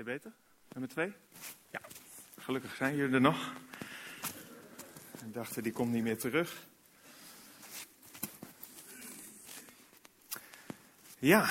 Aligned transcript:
je 0.00 0.06
beter? 0.06 0.32
Nummer 0.68 0.90
twee? 0.90 1.12
Ja, 1.70 1.80
gelukkig 2.38 2.76
zijn 2.76 2.96
jullie 2.96 3.14
er 3.14 3.20
nog. 3.20 3.52
Ik 5.26 5.34
dacht, 5.34 5.62
die 5.62 5.72
komt 5.72 5.92
niet 5.92 6.02
meer 6.02 6.18
terug. 6.18 6.66
Ja, 11.18 11.50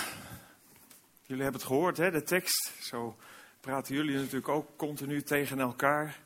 jullie 1.24 1.44
hebben 1.44 1.62
het 1.62 1.70
gehoord, 1.70 1.98
hè, 1.98 2.12
de 2.12 2.24
tekst. 2.24 2.74
Zo 2.82 3.18
praten 3.60 3.96
jullie 3.96 4.16
natuurlijk 4.16 4.48
ook 4.48 4.78
continu 4.78 5.22
tegen 5.22 5.60
elkaar. 5.60 6.20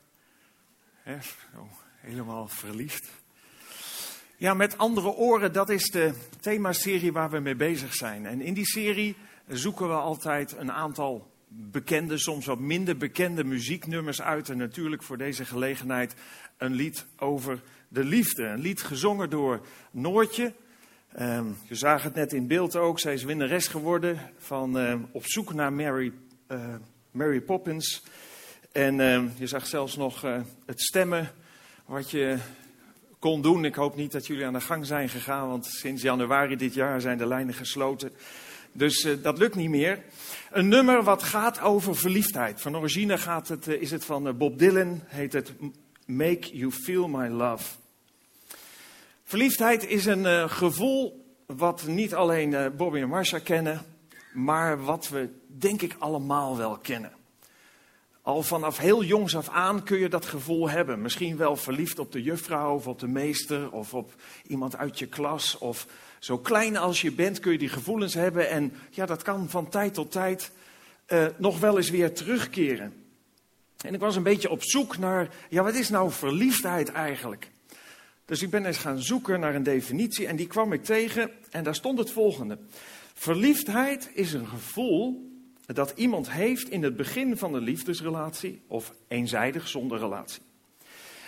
Hè, 0.94 1.20
zo, 1.22 1.68
helemaal 1.96 2.48
verliefd. 2.48 3.10
Ja, 4.36 4.54
met 4.54 4.78
andere 4.78 5.08
oren, 5.08 5.52
dat 5.52 5.70
is 5.70 5.90
de 5.90 6.28
themaserie 6.40 7.12
waar 7.12 7.30
we 7.30 7.38
mee 7.38 7.56
bezig 7.56 7.94
zijn. 7.94 8.26
En 8.26 8.40
in 8.40 8.54
die 8.54 8.66
serie 8.66 9.16
zoeken 9.46 9.88
we 9.88 9.94
altijd 9.94 10.52
een 10.52 10.72
aantal 10.72 11.32
bekende, 11.56 12.18
soms 12.18 12.46
wat 12.46 12.58
minder 12.58 12.96
bekende 12.96 13.44
muzieknummers 13.44 14.22
uit. 14.22 14.48
En 14.48 14.56
natuurlijk 14.56 15.02
voor 15.02 15.18
deze 15.18 15.44
gelegenheid 15.44 16.14
een 16.56 16.72
lied 16.72 17.06
over 17.16 17.62
de 17.88 18.04
liefde. 18.04 18.44
Een 18.44 18.60
lied 18.60 18.82
gezongen 18.82 19.30
door 19.30 19.66
Noortje. 19.90 20.52
Uh, 21.18 21.40
je 21.68 21.74
zag 21.74 22.02
het 22.02 22.14
net 22.14 22.32
in 22.32 22.46
beeld 22.46 22.76
ook. 22.76 23.00
Zij 23.00 23.14
is 23.14 23.24
winnares 23.24 23.66
geworden 23.66 24.18
van 24.38 24.78
uh, 24.78 24.94
Op 25.12 25.26
zoek 25.26 25.54
naar 25.54 25.72
Mary, 25.72 26.12
uh, 26.48 26.74
Mary 27.10 27.40
Poppins. 27.40 28.02
En 28.74 29.00
ehm, 29.00 29.28
je 29.36 29.46
zag 29.46 29.66
zelfs 29.66 29.96
nog 29.96 30.24
eh, 30.24 30.40
het 30.66 30.80
stemmen 30.80 31.30
wat 31.86 32.10
je 32.10 32.38
kon 33.18 33.42
doen. 33.42 33.64
Ik 33.64 33.74
hoop 33.74 33.96
niet 33.96 34.12
dat 34.12 34.26
jullie 34.26 34.46
aan 34.46 34.52
de 34.52 34.60
gang 34.60 34.86
zijn 34.86 35.08
gegaan, 35.08 35.48
want 35.48 35.66
sinds 35.66 36.02
januari 36.02 36.56
dit 36.56 36.74
jaar 36.74 37.00
zijn 37.00 37.18
de 37.18 37.26
lijnen 37.26 37.54
gesloten. 37.54 38.12
Dus 38.76 39.04
uh, 39.04 39.22
dat 39.22 39.38
lukt 39.38 39.54
niet 39.54 39.70
meer. 39.70 40.02
Een 40.50 40.68
nummer 40.68 41.02
wat 41.02 41.22
gaat 41.22 41.60
over 41.60 41.96
verliefdheid. 41.96 42.60
Van 42.60 42.76
origine 42.76 43.18
gaat 43.18 43.48
het, 43.48 43.68
uh, 43.68 43.80
is 43.80 43.90
het 43.90 44.04
van 44.04 44.26
uh, 44.26 44.32
Bob 44.34 44.58
Dylan, 44.58 45.02
heet 45.06 45.32
het 45.32 45.52
Make 46.06 46.56
You 46.56 46.72
Feel 46.72 47.08
My 47.08 47.28
Love. 47.28 47.64
Verliefdheid 49.24 49.86
is 49.86 50.06
een 50.06 50.50
gevoel 50.50 51.24
wat 51.46 51.86
niet 51.86 52.14
alleen 52.14 52.76
Bobby 52.76 52.98
en 52.98 53.08
Marsha 53.08 53.38
kennen, 53.38 53.82
maar 54.32 54.84
wat 54.84 55.08
we 55.08 55.28
denk 55.46 55.82
ik 55.82 55.96
allemaal 55.98 56.56
wel 56.56 56.78
kennen. 56.78 57.12
Al 58.24 58.42
vanaf 58.42 58.78
heel 58.78 59.04
jongs 59.04 59.36
af 59.36 59.48
aan 59.48 59.82
kun 59.82 59.98
je 59.98 60.08
dat 60.08 60.26
gevoel 60.26 60.70
hebben. 60.70 61.02
Misschien 61.02 61.36
wel 61.36 61.56
verliefd 61.56 61.98
op 61.98 62.12
de 62.12 62.22
juffrouw 62.22 62.74
of 62.74 62.86
op 62.86 62.98
de 62.98 63.08
meester 63.08 63.70
of 63.70 63.94
op 63.94 64.14
iemand 64.46 64.76
uit 64.76 64.98
je 64.98 65.06
klas. 65.06 65.58
Of 65.58 65.86
zo 66.24 66.38
klein 66.38 66.76
als 66.76 67.00
je 67.00 67.12
bent 67.12 67.40
kun 67.40 67.52
je 67.52 67.58
die 67.58 67.68
gevoelens 67.68 68.14
hebben. 68.14 68.50
En 68.50 68.72
ja, 68.90 69.06
dat 69.06 69.22
kan 69.22 69.50
van 69.50 69.68
tijd 69.68 69.94
tot 69.94 70.12
tijd 70.12 70.50
uh, 71.08 71.26
nog 71.36 71.58
wel 71.58 71.76
eens 71.76 71.90
weer 71.90 72.12
terugkeren. 72.12 72.92
En 73.80 73.94
ik 73.94 74.00
was 74.00 74.16
een 74.16 74.22
beetje 74.22 74.50
op 74.50 74.62
zoek 74.62 74.98
naar, 74.98 75.28
ja, 75.48 75.62
wat 75.62 75.74
is 75.74 75.88
nou 75.88 76.10
verliefdheid 76.10 76.92
eigenlijk? 76.92 77.50
Dus 78.24 78.42
ik 78.42 78.50
ben 78.50 78.66
eens 78.66 78.78
gaan 78.78 79.02
zoeken 79.02 79.40
naar 79.40 79.54
een 79.54 79.62
definitie 79.62 80.26
en 80.26 80.36
die 80.36 80.46
kwam 80.46 80.72
ik 80.72 80.84
tegen 80.84 81.30
en 81.50 81.64
daar 81.64 81.74
stond 81.74 81.98
het 81.98 82.10
volgende. 82.10 82.58
Verliefdheid 83.14 84.10
is 84.14 84.32
een 84.32 84.46
gevoel 84.46 85.30
dat 85.66 85.92
iemand 85.96 86.30
heeft 86.30 86.70
in 86.70 86.82
het 86.82 86.96
begin 86.96 87.36
van 87.36 87.54
een 87.54 87.62
liefdesrelatie 87.62 88.62
of 88.66 88.94
eenzijdig 89.08 89.68
zonder 89.68 89.98
relatie. 89.98 90.42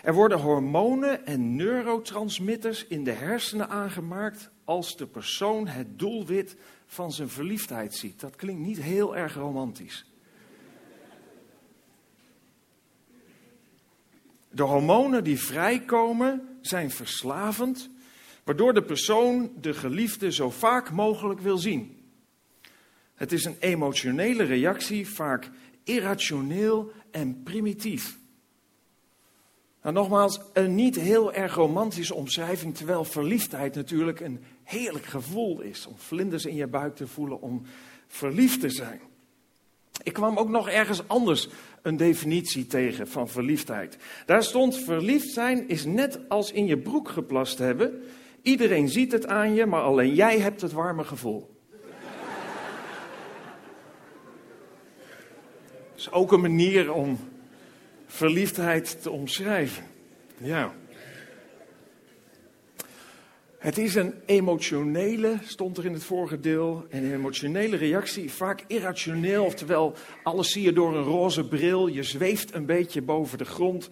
Er 0.07 0.15
worden 0.15 0.39
hormonen 0.39 1.27
en 1.27 1.57
neurotransmitters 1.57 2.87
in 2.87 3.05
de 3.05 3.11
hersenen 3.11 3.69
aangemaakt 3.69 4.51
als 4.65 4.97
de 4.97 5.07
persoon 5.07 5.67
het 5.67 5.99
doelwit 5.99 6.57
van 6.87 7.13
zijn 7.13 7.29
verliefdheid 7.29 7.95
ziet. 7.95 8.21
Dat 8.21 8.37
klinkt 8.37 8.63
niet 8.63 8.83
heel 8.83 9.17
erg 9.17 9.35
romantisch. 9.35 10.11
De 14.51 14.63
hormonen 14.63 15.25
die 15.25 15.41
vrijkomen 15.41 16.59
zijn 16.61 16.91
verslavend, 16.91 17.91
waardoor 18.45 18.75
de 18.75 18.83
persoon 18.83 19.53
de 19.61 19.75
geliefde 19.75 20.33
zo 20.33 20.51
vaak 20.51 20.91
mogelijk 20.91 21.41
wil 21.41 21.59
zien. 21.59 22.11
Het 23.15 23.33
is 23.33 23.45
een 23.45 23.57
emotionele 23.59 24.45
reactie, 24.45 25.09
vaak 25.09 25.51
irrationeel 25.85 26.93
en 27.11 27.43
primitief. 27.43 28.25
Nou, 29.87 29.99
nogmaals, 29.99 30.41
een 30.53 30.75
niet 30.75 30.97
heel 30.97 31.33
erg 31.33 31.55
romantische 31.55 32.15
omschrijving, 32.15 32.77
terwijl 32.77 33.05
verliefdheid 33.05 33.75
natuurlijk 33.75 34.21
een 34.21 34.45
heerlijk 34.63 35.05
gevoel 35.05 35.61
is. 35.61 35.87
Om 35.87 35.95
vlinders 35.97 36.47
in 36.47 36.55
je 36.55 36.67
buik 36.67 36.97
te 36.97 37.07
voelen, 37.07 37.41
om 37.41 37.63
verliefd 38.07 38.61
te 38.61 38.71
zijn. 38.71 39.01
Ik 40.03 40.13
kwam 40.13 40.39
ook 40.39 40.49
nog 40.49 40.69
ergens 40.69 41.09
anders 41.09 41.49
een 41.83 41.97
definitie 41.97 42.67
tegen 42.67 43.09
van 43.09 43.29
verliefdheid. 43.29 43.97
Daar 44.25 44.43
stond: 44.43 44.77
verliefd 44.77 45.29
zijn 45.29 45.69
is 45.69 45.85
net 45.85 46.21
als 46.29 46.53
in 46.53 46.67
je 46.67 46.79
broek 46.79 47.09
geplast 47.09 47.59
hebben. 47.59 48.03
Iedereen 48.43 48.89
ziet 48.89 49.13
het 49.13 49.27
aan 49.27 49.55
je, 49.55 49.67
maar 49.67 49.83
alleen 49.83 50.15
jij 50.15 50.39
hebt 50.39 50.61
het 50.61 50.73
warme 50.73 51.05
gevoel. 51.05 51.61
is 55.97 56.11
ook 56.11 56.33
een 56.33 56.41
manier 56.41 56.93
om 56.93 57.19
verliefdheid 58.17 59.03
te 59.03 59.11
omschrijven. 59.11 59.85
Ja. 60.37 60.75
Het 63.59 63.79
is 63.79 63.95
een 63.95 64.15
emotionele, 64.27 65.39
stond 65.45 65.79
er 65.79 65.85
in 65.85 65.93
het 65.93 66.05
vorige 66.05 66.41
deel, 66.41 66.87
een 66.91 67.13
emotionele 67.13 67.77
reactie, 67.77 68.33
vaak 68.33 68.65
irrationeel, 68.67 69.45
oftewel 69.45 69.95
alles 70.23 70.53
zie 70.53 70.63
je 70.63 70.73
door 70.73 70.97
een 70.97 71.03
roze 71.03 71.49
bril, 71.49 71.87
je 71.87 72.03
zweeft 72.03 72.55
een 72.55 72.67
beetje 72.67 73.03
boven 73.03 73.39
de 73.39 73.45
grond. 73.45 73.91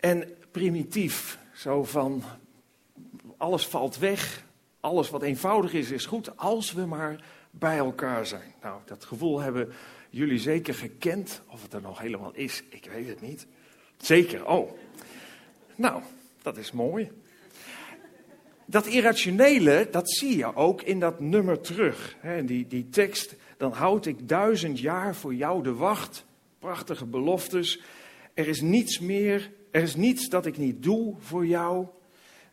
En 0.00 0.28
primitief, 0.50 1.38
zo 1.54 1.84
van 1.84 2.22
alles 3.36 3.66
valt 3.66 3.98
weg, 3.98 4.44
alles 4.80 5.10
wat 5.10 5.22
eenvoudig 5.22 5.72
is, 5.72 5.90
is 5.90 6.06
goed, 6.06 6.36
als 6.36 6.72
we 6.72 6.86
maar 6.86 7.24
bij 7.50 7.78
elkaar 7.78 8.26
zijn. 8.26 8.54
Nou, 8.62 8.80
dat 8.84 9.04
gevoel 9.04 9.40
hebben 9.40 9.72
jullie 10.12 10.38
zeker 10.38 10.74
gekend. 10.74 11.42
Of 11.48 11.62
het 11.62 11.72
er 11.72 11.80
nog 11.80 11.98
helemaal 11.98 12.32
is, 12.34 12.62
ik 12.68 12.88
weet 12.92 13.08
het 13.08 13.20
niet. 13.20 13.46
Zeker, 13.96 14.46
oh. 14.46 14.70
Nou, 15.74 16.02
dat 16.42 16.56
is 16.56 16.72
mooi. 16.72 17.10
Dat 18.66 18.86
irrationele, 18.86 19.88
dat 19.90 20.10
zie 20.10 20.36
je 20.36 20.56
ook 20.56 20.82
in 20.82 21.00
dat 21.00 21.20
nummer 21.20 21.60
terug. 21.60 22.16
Die, 22.44 22.66
die 22.66 22.88
tekst, 22.88 23.34
dan 23.56 23.72
houd 23.72 24.06
ik 24.06 24.28
duizend 24.28 24.78
jaar 24.78 25.14
voor 25.14 25.34
jou 25.34 25.62
de 25.62 25.74
wacht. 25.74 26.24
Prachtige 26.58 27.06
beloftes. 27.06 27.80
Er 28.34 28.48
is 28.48 28.60
niets 28.60 28.98
meer, 28.98 29.50
er 29.70 29.82
is 29.82 29.96
niets 29.96 30.28
dat 30.28 30.46
ik 30.46 30.58
niet 30.58 30.82
doe 30.82 31.14
voor 31.18 31.46
jou. 31.46 31.86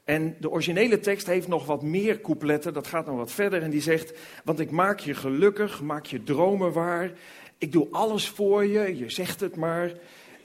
En 0.04 0.36
de 0.40 0.50
originele 0.50 1.00
tekst 1.00 1.28
heeft 1.28 1.48
nog 1.48 1.66
wat 1.66 1.84
meer 1.84 2.22
coupletten, 2.22 2.74
dat 2.74 2.88
gaat 2.88 3.06
nog 3.06 3.16
wat 3.16 3.32
verder. 3.32 3.62
En 3.62 3.70
die 3.70 3.82
zegt, 3.82 4.14
want 4.44 4.60
ik 4.60 4.72
maak 4.72 5.00
je 5.00 5.14
gelukkig, 5.14 5.82
maak 5.82 6.06
je 6.06 6.24
dromen 6.24 6.72
waar. 6.72 7.12
Ik 7.60 7.72
doe 7.72 7.88
alles 7.92 8.30
voor 8.30 8.66
je, 8.66 8.98
je 8.98 9.10
zegt 9.10 9.40
het 9.40 9.56
maar. 9.56 9.94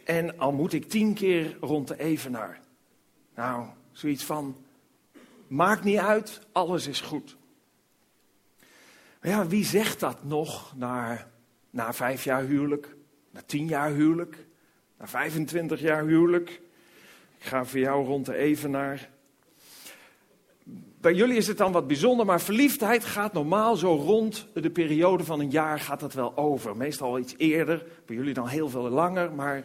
En 0.04 0.38
al 0.38 0.52
moet 0.52 0.72
ik 0.72 0.88
tien 0.88 1.14
keer 1.14 1.56
rond 1.60 1.88
de 1.88 1.98
evenaar. 1.98 2.60
Nou, 3.34 3.66
zoiets 3.92 4.24
van, 4.24 4.56
maakt 5.46 5.84
niet 5.84 5.98
uit, 5.98 6.40
alles 6.52 6.86
is 6.86 7.00
goed. 7.00 7.36
Maar 9.20 9.30
ja, 9.30 9.46
wie 9.46 9.64
zegt 9.64 10.00
dat 10.00 10.24
nog 10.24 10.76
na, 10.76 11.26
na 11.70 11.92
vijf 11.92 12.24
jaar 12.24 12.42
huwelijk, 12.42 12.96
na 13.30 13.42
tien 13.46 13.66
jaar 13.66 13.90
huwelijk, 13.90 14.46
na 14.98 15.06
25 15.06 15.80
jaar 15.80 16.04
huwelijk? 16.04 16.50
Ik 17.38 17.46
ga 17.46 17.64
voor 17.64 17.78
jou 17.78 18.06
rond 18.06 18.26
de 18.26 18.36
evenaar. 18.36 19.10
Bij 21.04 21.14
jullie 21.14 21.36
is 21.36 21.46
het 21.46 21.58
dan 21.58 21.72
wat 21.72 21.86
bijzonder, 21.86 22.26
maar 22.26 22.40
verliefdheid 22.40 23.04
gaat 23.04 23.32
normaal 23.32 23.76
zo 23.76 23.94
rond 23.94 24.46
de 24.54 24.70
periode 24.70 25.24
van 25.24 25.40
een 25.40 25.50
jaar 25.50 25.80
gaat 25.80 26.00
dat 26.00 26.12
wel 26.12 26.36
over. 26.36 26.76
Meestal 26.76 27.18
iets 27.18 27.34
eerder, 27.36 27.86
bij 28.06 28.16
jullie 28.16 28.34
dan 28.34 28.48
heel 28.48 28.68
veel 28.68 28.88
langer, 28.88 29.32
maar 29.32 29.64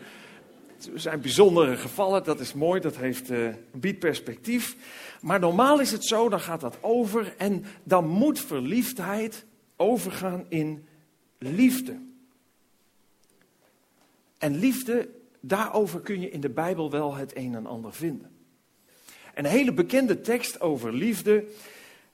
het 0.75 0.89
zijn 0.93 1.21
bijzondere 1.21 1.77
gevallen, 1.77 2.23
dat 2.23 2.39
is 2.39 2.53
mooi, 2.53 2.81
dat 2.81 2.97
heeft, 2.97 3.31
uh, 3.31 3.49
biedt 3.71 3.99
perspectief. 3.99 4.75
Maar 5.21 5.39
normaal 5.39 5.79
is 5.79 5.91
het 5.91 6.05
zo, 6.05 6.29
dan 6.29 6.39
gaat 6.39 6.61
dat 6.61 6.77
over 6.81 7.33
en 7.37 7.65
dan 7.83 8.07
moet 8.07 8.39
verliefdheid 8.39 9.45
overgaan 9.75 10.45
in 10.49 10.87
liefde. 11.37 11.99
En 14.37 14.57
liefde, 14.57 15.09
daarover 15.39 15.99
kun 15.99 16.21
je 16.21 16.29
in 16.29 16.41
de 16.41 16.49
Bijbel 16.49 16.91
wel 16.91 17.15
het 17.15 17.35
een 17.35 17.55
en 17.55 17.65
ander 17.65 17.93
vinden. 17.93 18.38
Een 19.39 19.45
hele 19.45 19.73
bekende 19.73 20.21
tekst 20.21 20.61
over 20.61 20.93
liefde, 20.93 21.45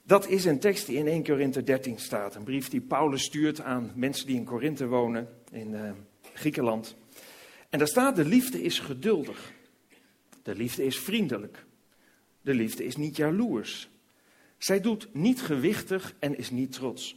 dat 0.03 0.27
is 0.27 0.45
een 0.45 0.59
tekst 0.59 0.85
die 0.85 0.97
in 0.97 1.07
1 1.07 1.23
Korinthe 1.23 1.63
13 1.63 1.99
staat. 1.99 2.35
Een 2.35 2.43
brief 2.43 2.69
die 2.69 2.81
Paulus 2.81 3.23
stuurt 3.23 3.61
aan 3.61 3.91
mensen 3.95 4.27
die 4.27 4.35
in 4.35 4.43
Korinthe 4.43 4.87
wonen, 4.87 5.29
in 5.51 5.71
uh, 5.71 5.91
Griekenland. 6.33 6.95
En 7.69 7.79
daar 7.79 7.87
staat, 7.87 8.15
de 8.15 8.25
liefde 8.25 8.61
is 8.61 8.79
geduldig. 8.79 9.51
De 10.43 10.55
liefde 10.55 10.85
is 10.85 10.99
vriendelijk. 10.99 11.65
De 12.41 12.53
liefde 12.53 12.85
is 12.85 12.95
niet 12.95 13.15
jaloers. 13.15 13.89
Zij 14.57 14.81
doet 14.81 15.07
niet 15.13 15.41
gewichtig 15.41 16.15
en 16.19 16.37
is 16.37 16.49
niet 16.49 16.71
trots. 16.71 17.15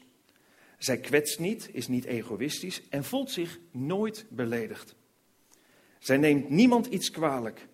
Zij 0.79 0.99
kwetst 0.99 1.39
niet, 1.39 1.71
is 1.73 1.89
niet 1.89 2.05
egoïstisch 2.05 2.83
en 2.89 3.05
voelt 3.05 3.31
zich 3.31 3.59
nooit 3.71 4.27
beledigd. 4.29 4.95
Zij 5.99 6.17
neemt 6.17 6.49
niemand 6.51 6.87
iets 6.87 7.11
kwalijk. 7.11 7.68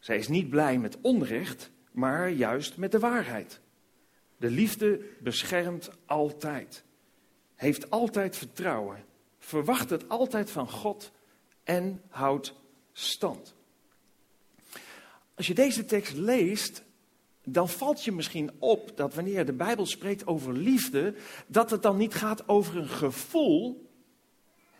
Zij 0.00 0.16
is 0.16 0.28
niet 0.28 0.50
blij 0.50 0.78
met 0.78 0.98
onrecht, 1.00 1.70
maar 1.92 2.30
juist 2.30 2.76
met 2.76 2.92
de 2.92 2.98
waarheid. 2.98 3.60
De 4.36 4.50
liefde 4.50 5.00
beschermt 5.20 5.90
altijd, 6.06 6.84
heeft 7.54 7.90
altijd 7.90 8.36
vertrouwen, 8.36 9.04
verwacht 9.38 9.90
het 9.90 10.08
altijd 10.08 10.50
van 10.50 10.70
God 10.70 11.12
en 11.64 12.02
houdt 12.08 12.54
stand. 12.92 13.54
Als 15.34 15.46
je 15.46 15.54
deze 15.54 15.84
tekst 15.84 16.16
leest, 16.16 16.82
dan 17.44 17.68
valt 17.68 18.04
je 18.04 18.12
misschien 18.12 18.50
op 18.58 18.96
dat 18.96 19.14
wanneer 19.14 19.46
de 19.46 19.52
Bijbel 19.52 19.86
spreekt 19.86 20.26
over 20.26 20.52
liefde, 20.52 21.14
dat 21.46 21.70
het 21.70 21.82
dan 21.82 21.96
niet 21.96 22.14
gaat 22.14 22.48
over 22.48 22.76
een 22.76 22.88
gevoel, 22.88 23.90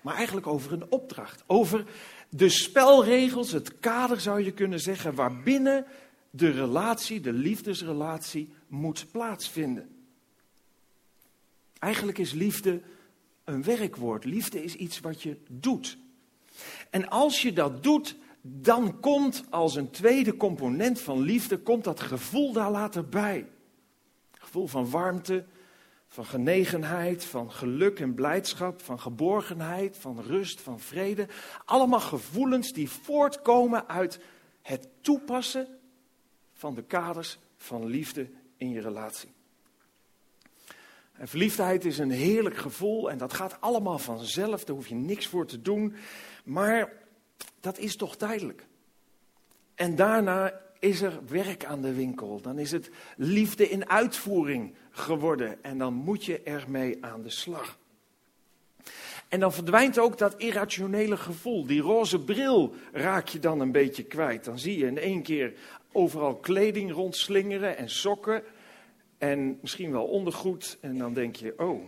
maar 0.01 0.15
eigenlijk 0.15 0.47
over 0.47 0.73
een 0.73 0.91
opdracht. 0.91 1.45
Over 1.47 1.85
de 2.31 2.49
spelregels, 2.49 3.53
het 3.53 3.79
kader 3.79 4.21
zou 4.21 4.45
je 4.45 4.53
kunnen 4.53 4.81
zeggen, 4.81 5.15
waarbinnen 5.15 5.87
de 6.31 6.51
relatie, 6.51 7.21
de 7.21 7.33
liefdesrelatie, 7.33 8.53
moet 8.67 9.07
plaatsvinden. 9.13 9.89
Eigenlijk 11.79 12.19
is 12.19 12.33
liefde 12.33 12.81
een 13.45 13.63
werkwoord. 13.63 14.25
Liefde 14.25 14.65
is 14.65 14.75
iets 14.75 15.01
wat 15.01 15.23
je 15.23 15.37
doet. 15.49 15.99
En 16.91 17.09
als 17.09 17.43
je 17.43 17.53
dat 17.53 17.83
doet, 17.83 18.17
dan 18.43 19.01
komt 19.01 19.45
als 19.51 19.75
een 19.75 19.91
tweede 19.91 20.37
component 20.37 21.01
van 21.01 21.21
liefde, 21.21 21.59
komt 21.59 21.85
dat 21.85 22.01
gevoel 22.01 22.53
daar 22.53 22.71
later 22.71 23.09
bij. 23.09 23.47
Gevoel 24.33 24.67
van 24.67 24.91
warmte, 24.91 25.45
van 26.13 26.27
genegenheid, 26.27 27.25
van 27.25 27.53
geluk 27.53 28.01
en 28.01 28.15
blijdschap, 28.15 28.83
van 28.83 29.01
geborgenheid, 29.01 29.97
van 29.97 30.21
rust, 30.21 30.61
van 30.61 30.81
vrede. 30.81 31.27
Allemaal 31.65 32.01
gevoelens 32.01 32.73
die 32.73 32.91
voortkomen 32.91 33.89
uit 33.89 34.21
het 34.63 34.89
toepassen 35.01 35.69
van 36.53 36.75
de 36.75 36.83
kaders 36.83 37.39
van 37.57 37.87
liefde 37.87 38.31
in 38.57 38.71
je 38.71 38.81
relatie. 38.81 39.33
En 41.13 41.29
verliefdheid 41.29 41.85
is 41.85 41.99
een 41.99 42.11
heerlijk 42.11 42.57
gevoel 42.57 43.11
en 43.11 43.19
dat 43.19 43.33
gaat 43.33 43.61
allemaal 43.61 43.99
vanzelf, 43.99 44.65
daar 44.65 44.77
hoef 44.77 44.89
je 44.89 44.95
niks 44.95 45.27
voor 45.27 45.47
te 45.47 45.63
doen. 45.63 45.95
Maar 46.45 46.93
dat 47.61 47.79
is 47.79 47.97
toch 47.97 48.17
tijdelijk. 48.17 48.67
En 49.75 49.97
daarna 49.97 50.61
is 50.81 51.03
er 51.03 51.21
werk 51.29 51.65
aan 51.65 51.81
de 51.81 51.95
winkel. 51.95 52.41
Dan 52.41 52.59
is 52.59 52.73
het 52.73 52.91
liefde 53.17 53.69
in 53.69 53.89
uitvoering 53.89 54.75
geworden. 54.91 55.65
En 55.65 55.79
dan 55.79 55.95
moet 55.95 56.25
je 56.25 56.41
ermee 56.43 57.05
aan 57.05 57.23
de 57.23 57.31
slag. 57.31 57.79
En 59.29 59.41
dan 59.41 59.53
verdwijnt 59.53 59.99
ook 59.99 60.19
dat 60.19 60.35
irrationele 60.37 61.17
gevoel. 61.17 61.67
Die 61.67 61.81
roze 61.81 62.25
bril 62.25 62.75
raak 62.93 63.29
je 63.29 63.39
dan 63.39 63.61
een 63.61 63.73
beetje 63.73 64.03
kwijt. 64.03 64.45
Dan 64.45 64.59
zie 64.59 64.79
je 64.79 64.87
in 64.87 64.99
één 64.99 65.23
keer 65.23 65.53
overal 65.93 66.37
kleding 66.37 66.93
rondslingeren 66.93 67.77
en 67.77 67.91
sokken. 67.91 68.43
En 69.19 69.59
misschien 69.61 69.93
wel 69.93 70.05
ondergoed. 70.05 70.79
En 70.81 70.99
dan 70.99 71.15
denk 71.15 71.37
je, 71.37 71.55
oh. 71.57 71.83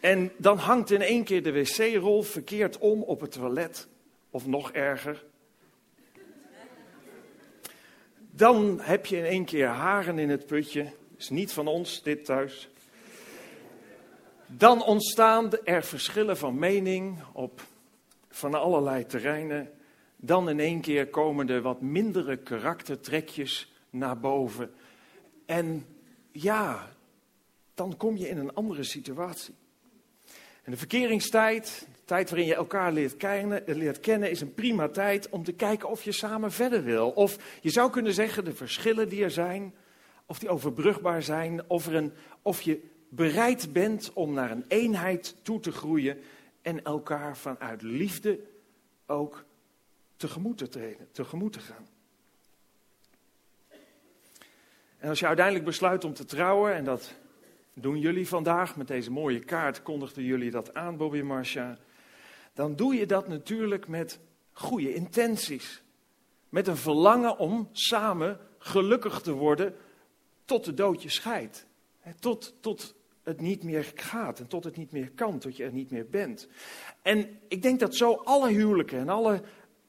En 0.00 0.32
dan 0.36 0.58
hangt 0.58 0.90
in 0.90 1.02
één 1.02 1.24
keer 1.24 1.42
de 1.42 1.52
wc-rol 1.52 2.22
verkeerd 2.22 2.78
om 2.78 3.02
op 3.02 3.20
het 3.20 3.32
toilet. 3.32 3.88
Of 4.30 4.46
nog 4.46 4.72
erger. 4.72 5.24
Dan 8.38 8.80
heb 8.80 9.06
je 9.06 9.16
in 9.16 9.24
één 9.24 9.44
keer 9.44 9.66
haren 9.66 10.18
in 10.18 10.30
het 10.30 10.46
putje. 10.46 10.92
Is 11.16 11.28
niet 11.28 11.52
van 11.52 11.66
ons, 11.66 12.02
dit 12.02 12.24
thuis. 12.24 12.68
Dan 14.46 14.84
ontstaan 14.84 15.50
er 15.64 15.82
verschillen 15.84 16.36
van 16.36 16.58
mening 16.58 17.22
op 17.32 17.62
van 18.28 18.54
allerlei 18.54 19.06
terreinen. 19.06 19.70
Dan 20.16 20.48
in 20.48 20.60
één 20.60 20.80
keer 20.80 21.08
komen 21.08 21.48
er 21.48 21.62
wat 21.62 21.80
mindere 21.80 22.36
karaktertrekjes 22.36 23.72
naar 23.90 24.18
boven. 24.18 24.74
En 25.46 25.86
ja, 26.32 26.88
dan 27.74 27.96
kom 27.96 28.16
je 28.16 28.28
in 28.28 28.38
een 28.38 28.54
andere 28.54 28.84
situatie. 28.84 29.54
En 30.62 30.70
de 30.70 30.76
verkeringstijd, 30.76 31.88
tijd 32.08 32.30
waarin 32.30 32.48
je 32.48 32.54
elkaar 32.54 32.92
leert 32.92 33.16
kennen, 33.16 33.62
leert 33.66 34.00
kennen, 34.00 34.30
is 34.30 34.40
een 34.40 34.54
prima 34.54 34.88
tijd 34.88 35.28
om 35.28 35.44
te 35.44 35.52
kijken 35.52 35.88
of 35.88 36.02
je 36.02 36.12
samen 36.12 36.52
verder 36.52 36.82
wil. 36.82 37.10
Of 37.10 37.58
je 37.60 37.70
zou 37.70 37.90
kunnen 37.90 38.12
zeggen, 38.12 38.44
de 38.44 38.54
verschillen 38.54 39.08
die 39.08 39.24
er 39.24 39.30
zijn, 39.30 39.74
of 40.26 40.38
die 40.38 40.48
overbrugbaar 40.48 41.22
zijn, 41.22 41.62
of, 41.66 41.86
er 41.86 41.94
een, 41.94 42.12
of 42.42 42.60
je 42.60 42.80
bereid 43.08 43.72
bent 43.72 44.12
om 44.12 44.32
naar 44.32 44.50
een 44.50 44.64
eenheid 44.68 45.36
toe 45.42 45.60
te 45.60 45.72
groeien 45.72 46.18
en 46.62 46.84
elkaar 46.84 47.36
vanuit 47.36 47.82
liefde 47.82 48.40
ook 49.06 49.44
tegemoet 50.16 50.58
te 50.58 50.68
treden, 50.68 51.08
tegemoet 51.12 51.52
te 51.52 51.60
gaan. 51.60 51.86
En 54.98 55.08
als 55.08 55.18
je 55.18 55.26
uiteindelijk 55.26 55.64
besluit 55.64 56.04
om 56.04 56.14
te 56.14 56.24
trouwen, 56.24 56.74
en 56.74 56.84
dat 56.84 57.14
doen 57.74 57.98
jullie 57.98 58.28
vandaag 58.28 58.76
met 58.76 58.88
deze 58.88 59.10
mooie 59.10 59.40
kaart, 59.40 59.82
kondigden 59.82 60.24
jullie 60.24 60.50
dat 60.50 60.74
aan, 60.74 60.96
Bobby 60.96 61.20
Marcia, 61.20 61.78
dan 62.58 62.76
doe 62.76 62.94
je 62.94 63.06
dat 63.06 63.28
natuurlijk 63.28 63.88
met 63.88 64.18
goede 64.52 64.94
intenties. 64.94 65.82
Met 66.48 66.66
een 66.66 66.76
verlangen 66.76 67.38
om 67.38 67.68
samen 67.72 68.40
gelukkig 68.58 69.20
te 69.20 69.32
worden 69.32 69.76
tot 70.44 70.64
de 70.64 70.74
dood 70.74 71.02
je 71.02 71.08
scheidt. 71.08 71.66
Tot, 72.18 72.54
tot 72.60 72.94
het 73.22 73.40
niet 73.40 73.62
meer 73.62 73.92
gaat 73.94 74.38
en 74.38 74.46
tot 74.46 74.64
het 74.64 74.76
niet 74.76 74.92
meer 74.92 75.10
kan, 75.10 75.38
tot 75.38 75.56
je 75.56 75.64
er 75.64 75.72
niet 75.72 75.90
meer 75.90 76.08
bent. 76.08 76.48
En 77.02 77.38
ik 77.48 77.62
denk 77.62 77.80
dat 77.80 77.94
zo 77.94 78.12
alle 78.12 78.48
huwelijken 78.48 78.98
en 78.98 79.08
alle 79.08 79.42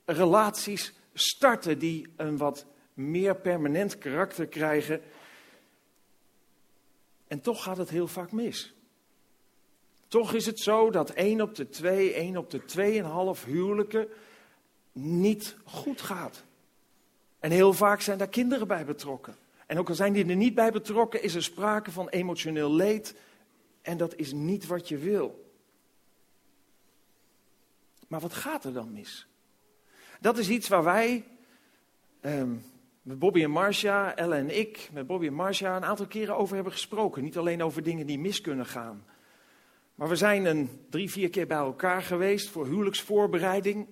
relaties 0.05 0.93
starten 1.13 1.79
die 1.79 2.07
een 2.15 2.37
wat 2.37 2.65
meer 2.93 3.35
permanent 3.35 3.97
karakter 3.97 4.47
krijgen. 4.47 5.01
En 7.27 7.41
toch 7.41 7.63
gaat 7.63 7.77
het 7.77 7.89
heel 7.89 8.07
vaak 8.07 8.31
mis. 8.31 8.73
Toch 10.09 10.33
is 10.33 10.45
het 10.45 10.59
zo 10.59 10.91
dat 10.91 11.09
één 11.09 11.41
op 11.41 11.55
de 11.55 11.69
twee, 11.69 12.13
één 12.13 12.37
op 12.37 12.49
de 12.49 12.65
tweeënhalf 12.65 13.45
huwelijken 13.45 14.07
niet 14.91 15.55
goed 15.63 16.01
gaat. 16.01 16.43
En 17.39 17.51
heel 17.51 17.73
vaak 17.73 18.01
zijn 18.01 18.17
daar 18.17 18.29
kinderen 18.29 18.67
bij 18.67 18.85
betrokken. 18.85 19.35
En 19.65 19.79
ook 19.79 19.89
al 19.89 19.95
zijn 19.95 20.13
die 20.13 20.25
er 20.25 20.35
niet 20.35 20.55
bij 20.55 20.71
betrokken, 20.71 21.23
is 21.23 21.35
er 21.35 21.43
sprake 21.43 21.91
van 21.91 22.09
emotioneel 22.09 22.73
leed. 22.73 23.15
En 23.81 23.97
dat 23.97 24.15
is 24.15 24.33
niet 24.33 24.67
wat 24.67 24.87
je 24.87 24.97
wil. 24.97 25.53
Maar 28.07 28.19
wat 28.19 28.33
gaat 28.33 28.63
er 28.63 28.73
dan 28.73 28.91
mis? 28.91 29.27
Dat 30.19 30.37
is 30.37 30.49
iets 30.49 30.67
waar 30.67 30.83
wij, 30.83 31.25
ehm, 32.21 32.55
met 33.01 33.19
Bobby 33.19 33.43
en 33.43 33.51
Marcia, 33.51 34.15
Ella 34.15 34.35
en 34.35 34.57
ik, 34.57 34.89
met 34.93 35.07
Bobby 35.07 35.27
en 35.27 35.33
Marcia 35.33 35.75
een 35.75 35.85
aantal 35.85 36.07
keren 36.07 36.37
over 36.37 36.55
hebben 36.55 36.73
gesproken. 36.73 37.23
Niet 37.23 37.37
alleen 37.37 37.63
over 37.63 37.83
dingen 37.83 38.05
die 38.05 38.19
mis 38.19 38.41
kunnen 38.41 38.65
gaan. 38.65 39.05
Maar 39.99 40.09
we 40.09 40.15
zijn 40.15 40.45
een 40.45 40.69
drie, 40.89 41.09
vier 41.09 41.29
keer 41.29 41.47
bij 41.47 41.57
elkaar 41.57 42.01
geweest 42.01 42.49
voor 42.49 42.65
huwelijksvoorbereiding. 42.65 43.87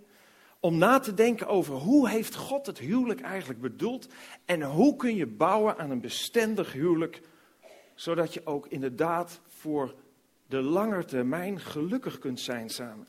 Om 0.59 0.77
na 0.77 0.99
te 0.99 1.13
denken 1.13 1.47
over 1.47 1.73
hoe 1.73 2.09
heeft 2.09 2.35
God 2.35 2.65
het 2.65 2.77
huwelijk 2.77 3.21
eigenlijk 3.21 3.61
bedoeld. 3.61 4.07
En 4.45 4.63
hoe 4.63 4.95
kun 4.95 5.15
je 5.15 5.25
bouwen 5.25 5.77
aan 5.77 5.91
een 5.91 6.01
bestendig 6.01 6.73
huwelijk. 6.73 7.21
Zodat 7.95 8.33
je 8.33 8.41
ook 8.45 8.67
inderdaad 8.67 9.41
voor 9.47 9.95
de 10.45 10.61
lange 10.61 11.05
termijn 11.05 11.59
gelukkig 11.59 12.19
kunt 12.19 12.39
zijn 12.39 12.69
samen. 12.69 13.07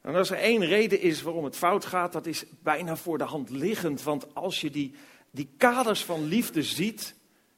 En 0.00 0.14
als 0.14 0.30
er 0.30 0.38
één 0.38 0.64
reden 0.64 1.00
is 1.00 1.22
waarom 1.22 1.44
het 1.44 1.56
fout 1.56 1.84
gaat, 1.84 2.12
dat 2.12 2.26
is 2.26 2.44
bijna 2.62 2.96
voor 2.96 3.18
de 3.18 3.24
hand 3.24 3.50
liggend. 3.50 4.02
Want 4.02 4.34
als 4.34 4.60
je 4.60 4.70
die, 4.70 4.94
die 5.30 5.48
kaders 5.56 6.04
van 6.04 6.24
liefde 6.24 6.62
ziet, 6.62 7.14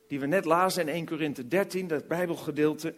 die 0.08 0.20
we 0.20 0.26
net 0.26 0.44
lazen 0.44 0.82
in 0.82 0.94
1 0.94 1.06
Korinthe 1.06 1.48
13, 1.48 1.86
dat 1.86 2.08
Bijbelgedeelte, 2.08 2.94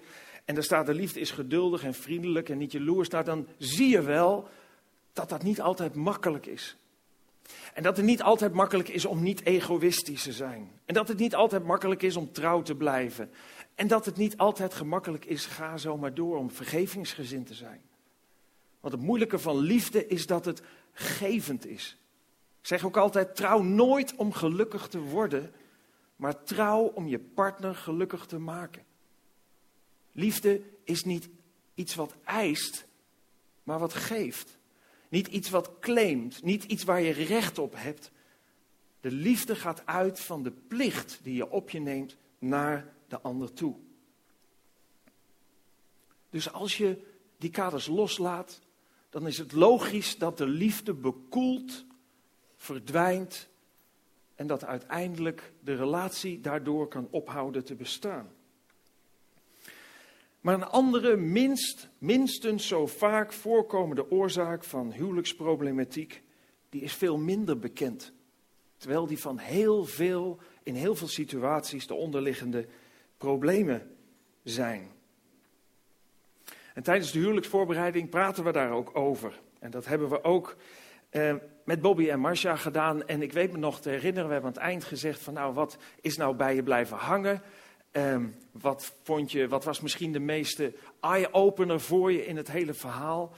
en 0.48 0.54
daar 0.54 0.64
staat 0.64 0.86
de 0.86 0.94
liefde 0.94 1.20
is 1.20 1.30
geduldig 1.30 1.84
en 1.84 1.94
vriendelijk 1.94 2.48
en 2.48 2.58
niet 2.58 2.72
jaloers, 2.72 3.06
staat, 3.06 3.26
dan 3.26 3.46
zie 3.58 3.88
je 3.88 4.02
wel 4.02 4.48
dat 5.12 5.28
dat 5.28 5.42
niet 5.42 5.60
altijd 5.60 5.94
makkelijk 5.94 6.46
is. 6.46 6.76
En 7.74 7.82
dat 7.82 7.96
het 7.96 8.06
niet 8.06 8.22
altijd 8.22 8.52
makkelijk 8.52 8.88
is 8.88 9.04
om 9.04 9.22
niet 9.22 9.44
egoïstisch 9.44 10.22
te 10.22 10.32
zijn. 10.32 10.70
En 10.84 10.94
dat 10.94 11.08
het 11.08 11.18
niet 11.18 11.34
altijd 11.34 11.64
makkelijk 11.64 12.02
is 12.02 12.16
om 12.16 12.32
trouw 12.32 12.62
te 12.62 12.74
blijven. 12.74 13.30
En 13.74 13.86
dat 13.86 14.04
het 14.04 14.16
niet 14.16 14.36
altijd 14.36 14.74
gemakkelijk 14.74 15.24
is, 15.24 15.46
ga 15.46 15.76
zo 15.76 15.96
maar 15.96 16.14
door 16.14 16.36
om 16.36 16.50
vergevingsgezind 16.50 17.46
te 17.46 17.54
zijn. 17.54 17.80
Want 18.80 18.94
het 18.94 19.02
moeilijke 19.02 19.38
van 19.38 19.58
liefde 19.58 20.06
is 20.06 20.26
dat 20.26 20.44
het 20.44 20.62
gevend 20.92 21.66
is. 21.66 21.98
Ik 22.60 22.66
zeg 22.66 22.84
ook 22.84 22.96
altijd, 22.96 23.36
trouw 23.36 23.62
nooit 23.62 24.14
om 24.16 24.32
gelukkig 24.32 24.88
te 24.88 25.00
worden, 25.00 25.52
maar 26.16 26.42
trouw 26.42 26.82
om 26.94 27.08
je 27.08 27.18
partner 27.18 27.74
gelukkig 27.74 28.26
te 28.26 28.38
maken. 28.38 28.86
Liefde 30.18 30.62
is 30.84 31.04
niet 31.04 31.28
iets 31.74 31.94
wat 31.94 32.14
eist, 32.24 32.86
maar 33.62 33.78
wat 33.78 33.94
geeft. 33.94 34.58
Niet 35.08 35.26
iets 35.26 35.50
wat 35.50 35.70
claimt, 35.80 36.42
niet 36.42 36.64
iets 36.64 36.84
waar 36.84 37.00
je 37.00 37.12
recht 37.12 37.58
op 37.58 37.74
hebt. 37.76 38.10
De 39.00 39.10
liefde 39.10 39.56
gaat 39.56 39.86
uit 39.86 40.20
van 40.20 40.42
de 40.42 40.50
plicht 40.50 41.20
die 41.22 41.34
je 41.34 41.50
op 41.50 41.70
je 41.70 41.80
neemt 41.80 42.16
naar 42.38 42.92
de 43.08 43.20
ander 43.20 43.52
toe. 43.52 43.76
Dus 46.30 46.52
als 46.52 46.76
je 46.76 47.06
die 47.36 47.50
kaders 47.50 47.86
loslaat, 47.86 48.60
dan 49.10 49.26
is 49.26 49.38
het 49.38 49.52
logisch 49.52 50.18
dat 50.18 50.38
de 50.38 50.46
liefde 50.46 50.94
bekoelt, 50.94 51.84
verdwijnt 52.56 53.48
en 54.34 54.46
dat 54.46 54.64
uiteindelijk 54.64 55.52
de 55.60 55.74
relatie 55.74 56.40
daardoor 56.40 56.88
kan 56.88 57.08
ophouden 57.10 57.64
te 57.64 57.74
bestaan. 57.74 58.36
Maar 60.40 60.54
een 60.54 60.64
andere, 60.64 61.16
minst, 61.16 61.88
minstens 61.98 62.66
zo 62.66 62.86
vaak 62.86 63.32
voorkomende 63.32 64.10
oorzaak 64.10 64.64
van 64.64 64.92
huwelijksproblematiek, 64.92 66.22
die 66.68 66.82
is 66.82 66.94
veel 66.94 67.18
minder 67.18 67.58
bekend. 67.58 68.12
Terwijl 68.76 69.06
die 69.06 69.18
van 69.18 69.38
heel 69.38 69.84
veel, 69.84 70.38
in 70.62 70.74
heel 70.74 70.94
veel 70.94 71.08
situaties 71.08 71.86
de 71.86 71.94
onderliggende 71.94 72.66
problemen 73.16 73.96
zijn. 74.42 74.90
En 76.74 76.82
tijdens 76.82 77.12
de 77.12 77.18
huwelijksvoorbereiding 77.18 78.08
praten 78.08 78.44
we 78.44 78.52
daar 78.52 78.70
ook 78.70 78.96
over. 78.96 79.40
En 79.58 79.70
dat 79.70 79.86
hebben 79.86 80.08
we 80.08 80.24
ook 80.24 80.56
eh, 81.10 81.34
met 81.64 81.80
Bobby 81.80 82.08
en 82.08 82.20
Marcia 82.20 82.56
gedaan. 82.56 83.06
En 83.06 83.22
ik 83.22 83.32
weet 83.32 83.52
me 83.52 83.58
nog 83.58 83.80
te 83.80 83.88
herinneren, 83.88 84.26
we 84.26 84.32
hebben 84.32 84.50
aan 84.50 84.56
het 84.56 84.66
eind 84.66 84.84
gezegd 84.84 85.20
van 85.20 85.34
nou, 85.34 85.54
wat 85.54 85.78
is 86.00 86.16
nou 86.16 86.36
bij 86.36 86.54
je 86.54 86.62
blijven 86.62 86.96
hangen? 86.96 87.42
Eh, 87.98 88.16
wat 88.52 88.92
vond 89.02 89.32
je, 89.32 89.48
wat 89.48 89.64
was 89.64 89.80
misschien 89.80 90.12
de 90.12 90.18
meeste 90.18 90.74
eye-opener 91.00 91.80
voor 91.80 92.12
je 92.12 92.26
in 92.26 92.36
het 92.36 92.50
hele 92.50 92.74
verhaal? 92.74 93.32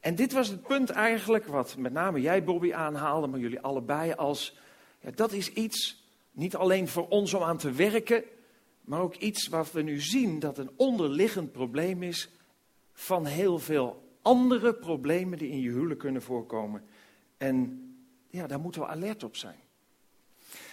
En 0.00 0.14
dit 0.14 0.32
was 0.32 0.48
het 0.48 0.62
punt 0.62 0.90
eigenlijk, 0.90 1.46
wat 1.46 1.76
met 1.76 1.92
name 1.92 2.20
jij 2.20 2.44
Bobby 2.44 2.72
aanhaalde, 2.72 3.26
maar 3.26 3.40
jullie 3.40 3.60
allebei 3.60 4.12
als, 4.12 4.58
ja, 5.00 5.10
dat 5.10 5.32
is 5.32 5.52
iets, 5.52 6.04
niet 6.32 6.56
alleen 6.56 6.88
voor 6.88 7.08
ons 7.08 7.34
om 7.34 7.42
aan 7.42 7.58
te 7.58 7.72
werken, 7.72 8.24
maar 8.80 9.00
ook 9.00 9.14
iets 9.14 9.48
wat 9.48 9.72
we 9.72 9.82
nu 9.82 10.00
zien 10.00 10.38
dat 10.38 10.58
een 10.58 10.70
onderliggend 10.76 11.52
probleem 11.52 12.02
is 12.02 12.30
van 12.92 13.26
heel 13.26 13.58
veel 13.58 14.02
andere 14.22 14.74
problemen 14.74 15.38
die 15.38 15.50
in 15.50 15.60
je 15.60 15.70
huwelijk 15.70 16.00
kunnen 16.00 16.22
voorkomen. 16.22 16.84
En 17.36 17.80
ja, 18.30 18.46
daar 18.46 18.60
moeten 18.60 18.80
we 18.80 18.86
alert 18.86 19.24
op 19.24 19.36
zijn. 19.36 19.58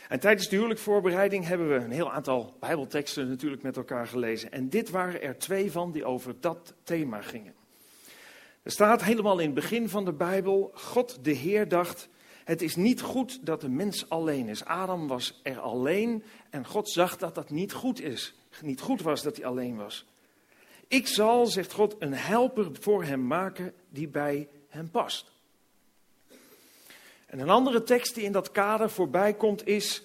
En 0.07 0.19
tijdens 0.19 0.49
de 0.49 0.55
huwelijksvoorbereiding 0.55 1.45
hebben 1.45 1.69
we 1.69 1.75
een 1.75 1.91
heel 1.91 2.11
aantal 2.11 2.57
Bijbelteksten 2.59 3.29
natuurlijk 3.29 3.61
met 3.63 3.77
elkaar 3.77 4.07
gelezen. 4.07 4.51
En 4.51 4.69
dit 4.69 4.89
waren 4.89 5.21
er 5.21 5.37
twee 5.37 5.71
van 5.71 5.91
die 5.91 6.05
over 6.05 6.35
dat 6.39 6.73
thema 6.83 7.21
gingen. 7.21 7.53
Er 8.63 8.71
staat 8.71 9.03
helemaal 9.03 9.39
in 9.39 9.45
het 9.45 9.55
begin 9.55 9.89
van 9.89 10.05
de 10.05 10.13
Bijbel: 10.13 10.71
God 10.73 11.23
de 11.23 11.31
Heer 11.31 11.67
dacht. 11.67 12.09
Het 12.43 12.61
is 12.61 12.75
niet 12.75 13.01
goed 13.01 13.45
dat 13.45 13.61
de 13.61 13.69
mens 13.69 14.09
alleen 14.09 14.49
is. 14.49 14.65
Adam 14.65 15.07
was 15.07 15.39
er 15.43 15.59
alleen 15.59 16.23
en 16.49 16.65
God 16.65 16.89
zag 16.89 17.17
dat 17.17 17.35
dat 17.35 17.49
niet 17.49 17.73
goed 17.73 18.01
is. 18.01 18.35
Niet 18.61 18.81
goed 18.81 19.01
was 19.01 19.21
dat 19.21 19.35
hij 19.35 19.45
alleen 19.45 19.75
was. 19.75 20.05
Ik 20.87 21.07
zal, 21.07 21.45
zegt 21.45 21.71
God, 21.71 21.95
een 21.99 22.13
helper 22.13 22.69
voor 22.79 23.03
hem 23.03 23.27
maken 23.27 23.73
die 23.89 24.07
bij 24.07 24.47
hem 24.67 24.89
past. 24.89 25.31
En 27.33 27.39
een 27.39 27.49
andere 27.49 27.83
tekst 27.83 28.15
die 28.15 28.23
in 28.23 28.31
dat 28.31 28.51
kader 28.51 28.89
voorbij 28.89 29.33
komt 29.33 29.67
is: 29.67 30.03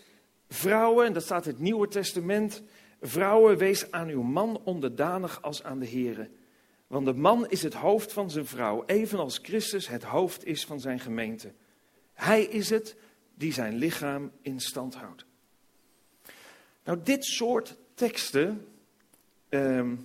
Vrouwen, 0.48 1.06
en 1.06 1.12
dat 1.12 1.22
staat 1.22 1.46
in 1.46 1.50
het 1.50 1.60
Nieuwe 1.60 1.88
Testament. 1.88 2.62
Vrouwen, 3.00 3.56
wees 3.56 3.90
aan 3.90 4.08
uw 4.08 4.22
man 4.22 4.60
onderdanig 4.64 5.42
als 5.42 5.62
aan 5.62 5.78
de 5.78 5.88
Here. 5.88 6.30
Want 6.86 7.06
de 7.06 7.14
man 7.14 7.48
is 7.48 7.62
het 7.62 7.74
hoofd 7.74 8.12
van 8.12 8.30
zijn 8.30 8.46
vrouw, 8.46 8.84
evenals 8.86 9.38
Christus 9.42 9.88
het 9.88 10.02
hoofd 10.02 10.44
is 10.44 10.64
van 10.64 10.80
zijn 10.80 11.00
gemeente. 11.00 11.52
Hij 12.14 12.42
is 12.42 12.70
het 12.70 12.96
die 13.34 13.52
zijn 13.52 13.74
lichaam 13.74 14.32
in 14.42 14.60
stand 14.60 14.94
houdt. 14.94 15.24
Nou, 16.84 16.98
dit 17.02 17.24
soort 17.24 17.76
teksten 17.94 18.66
ehm, 19.48 19.96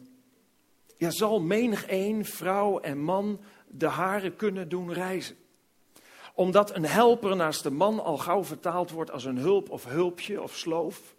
ja, 0.98 1.10
zal 1.10 1.42
menig 1.42 1.86
een, 1.88 2.25
vrouw 2.25 2.80
en 2.80 2.98
man, 2.98 3.42
de 3.68 3.88
haren 3.88 4.36
kunnen 4.36 4.70
doen 4.70 4.94
reizen. 4.94 5.36
Omdat 6.34 6.75
een 6.75 6.86
helper 6.86 7.36
naast 7.36 7.63
de 7.63 7.72
man 7.72 8.04
al 8.04 8.18
gauw 8.18 8.44
vertaald 8.44 8.92
wordt 8.92 9.12
als 9.12 9.25
een 9.25 9.38
hulp 9.38 9.70
of 9.70 9.86
hulpje 9.86 10.42
of 10.42 10.56
sloof. 10.56 11.16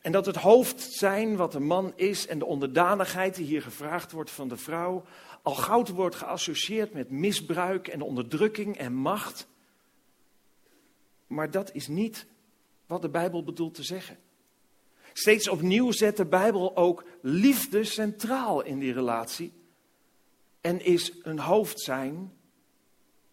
En 0.00 0.12
dat 0.12 0.26
het 0.26 0.36
hoofd 0.36 0.80
zijn 0.80 1.36
wat 1.36 1.52
de 1.52 1.60
man 1.60 1.92
is 1.96 2.26
en 2.26 2.38
de 2.38 2.44
onderdanigheid 2.44 3.34
die 3.34 3.46
hier 3.46 3.62
gevraagd 3.62 4.12
wordt 4.12 4.30
van 4.30 4.48
de 4.48 4.56
vrouw, 4.56 5.04
al 5.42 5.54
gauw 5.54 5.84
wordt 5.84 6.16
geassocieerd 6.16 6.92
met 6.92 7.10
misbruik 7.10 7.88
en 7.88 8.00
onderdrukking 8.00 8.76
en 8.76 8.92
macht. 8.92 9.48
Maar 11.26 11.50
dat 11.50 11.74
is 11.74 11.88
niet 11.88 12.26
wat 12.86 13.02
de 13.02 13.08
Bijbel 13.08 13.44
bedoelt 13.44 13.74
te 13.74 13.82
zeggen. 13.82 14.18
Steeds 15.12 15.48
opnieuw 15.48 15.92
zet 15.92 16.16
de 16.16 16.26
Bijbel 16.26 16.76
ook 16.76 17.04
liefde 17.22 17.84
centraal 17.84 18.62
in 18.62 18.78
die 18.78 18.92
relatie. 18.92 19.52
En 20.60 20.84
is 20.84 21.12
een 21.22 21.38
hoofd 21.38 21.80
zijn, 21.80 22.32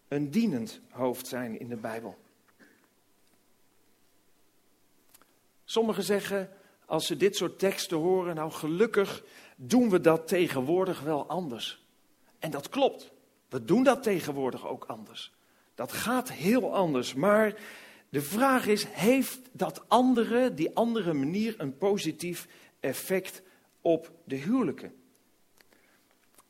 een 0.08 0.30
dienend 0.30 0.80
hoofd 0.90 1.26
zijn 1.26 1.58
in 1.58 1.68
de 1.68 1.76
Bijbel. 1.76 2.16
Sommigen 5.64 6.02
zeggen, 6.02 6.50
als 6.86 7.06
ze 7.06 7.16
dit 7.16 7.36
soort 7.36 7.58
teksten 7.58 7.96
horen, 7.96 8.34
nou 8.34 8.50
gelukkig 8.50 9.24
doen 9.56 9.90
we 9.90 10.00
dat 10.00 10.28
tegenwoordig 10.28 11.00
wel 11.00 11.26
anders. 11.26 11.82
En 12.38 12.50
dat 12.50 12.68
klopt. 12.68 13.10
We 13.48 13.64
doen 13.64 13.82
dat 13.82 14.02
tegenwoordig 14.02 14.66
ook 14.66 14.84
anders. 14.84 15.32
Dat 15.74 15.92
gaat 15.92 16.32
heel 16.32 16.74
anders. 16.74 17.14
Maar 17.14 17.54
de 18.08 18.22
vraag 18.22 18.66
is, 18.66 18.84
heeft 18.84 19.40
dat 19.52 19.88
andere, 19.88 20.54
die 20.54 20.74
andere 20.74 21.12
manier 21.12 21.54
een 21.58 21.78
positief 21.78 22.48
effect 22.80 23.42
op 23.80 24.12
de 24.24 24.36
huwelijken? 24.36 24.97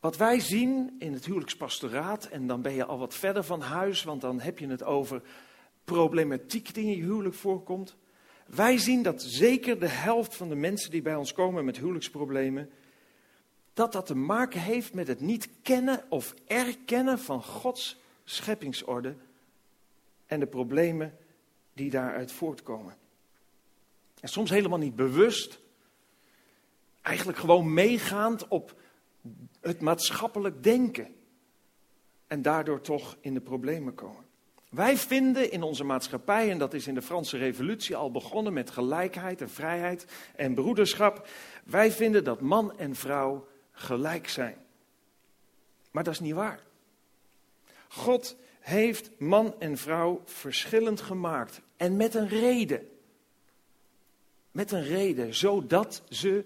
Wat 0.00 0.16
wij 0.16 0.40
zien 0.40 0.96
in 0.98 1.12
het 1.12 1.24
huwelijkspastoraat, 1.24 2.24
en 2.24 2.46
dan 2.46 2.62
ben 2.62 2.74
je 2.74 2.84
al 2.84 2.98
wat 2.98 3.14
verder 3.14 3.44
van 3.44 3.60
huis, 3.60 4.04
want 4.04 4.20
dan 4.20 4.40
heb 4.40 4.58
je 4.58 4.68
het 4.68 4.82
over 4.82 5.22
problematiek 5.84 6.74
die 6.74 6.84
in 6.84 6.96
je 6.96 7.02
huwelijk 7.02 7.34
voorkomt. 7.34 7.96
Wij 8.46 8.78
zien 8.78 9.02
dat 9.02 9.22
zeker 9.22 9.80
de 9.80 9.88
helft 9.88 10.36
van 10.36 10.48
de 10.48 10.54
mensen 10.54 10.90
die 10.90 11.02
bij 11.02 11.14
ons 11.14 11.32
komen 11.32 11.64
met 11.64 11.76
huwelijksproblemen, 11.76 12.70
dat 13.74 13.92
dat 13.92 14.06
te 14.06 14.14
maken 14.14 14.60
heeft 14.60 14.94
met 14.94 15.08
het 15.08 15.20
niet 15.20 15.48
kennen 15.62 16.04
of 16.08 16.34
erkennen 16.46 17.18
van 17.18 17.42
Gods 17.42 18.00
scheppingsorde 18.24 19.16
en 20.26 20.40
de 20.40 20.46
problemen 20.46 21.16
die 21.72 21.90
daaruit 21.90 22.32
voortkomen. 22.32 22.96
En 24.20 24.28
soms 24.28 24.50
helemaal 24.50 24.78
niet 24.78 24.96
bewust, 24.96 25.60
eigenlijk 27.02 27.38
gewoon 27.38 27.74
meegaand 27.74 28.48
op 28.48 28.74
het 29.60 29.80
maatschappelijk 29.80 30.62
denken. 30.62 31.14
En 32.26 32.42
daardoor 32.42 32.80
toch 32.80 33.16
in 33.20 33.34
de 33.34 33.40
problemen 33.40 33.94
komen. 33.94 34.26
Wij 34.70 34.96
vinden 34.96 35.50
in 35.50 35.62
onze 35.62 35.84
maatschappij, 35.84 36.50
en 36.50 36.58
dat 36.58 36.74
is 36.74 36.86
in 36.86 36.94
de 36.94 37.02
Franse 37.02 37.36
Revolutie 37.36 37.96
al 37.96 38.10
begonnen 38.10 38.52
met 38.52 38.70
gelijkheid 38.70 39.40
en 39.40 39.50
vrijheid 39.50 40.06
en 40.36 40.54
broederschap. 40.54 41.28
Wij 41.64 41.92
vinden 41.92 42.24
dat 42.24 42.40
man 42.40 42.78
en 42.78 42.94
vrouw 42.94 43.48
gelijk 43.70 44.28
zijn. 44.28 44.56
Maar 45.90 46.04
dat 46.04 46.12
is 46.12 46.20
niet 46.20 46.34
waar. 46.34 46.62
God 47.88 48.36
heeft 48.60 49.10
man 49.18 49.54
en 49.58 49.76
vrouw 49.76 50.22
verschillend 50.24 51.00
gemaakt. 51.00 51.60
En 51.76 51.96
met 51.96 52.14
een 52.14 52.28
reden. 52.28 52.88
Met 54.50 54.72
een 54.72 54.84
reden, 54.84 55.34
zodat 55.34 56.02
ze 56.08 56.44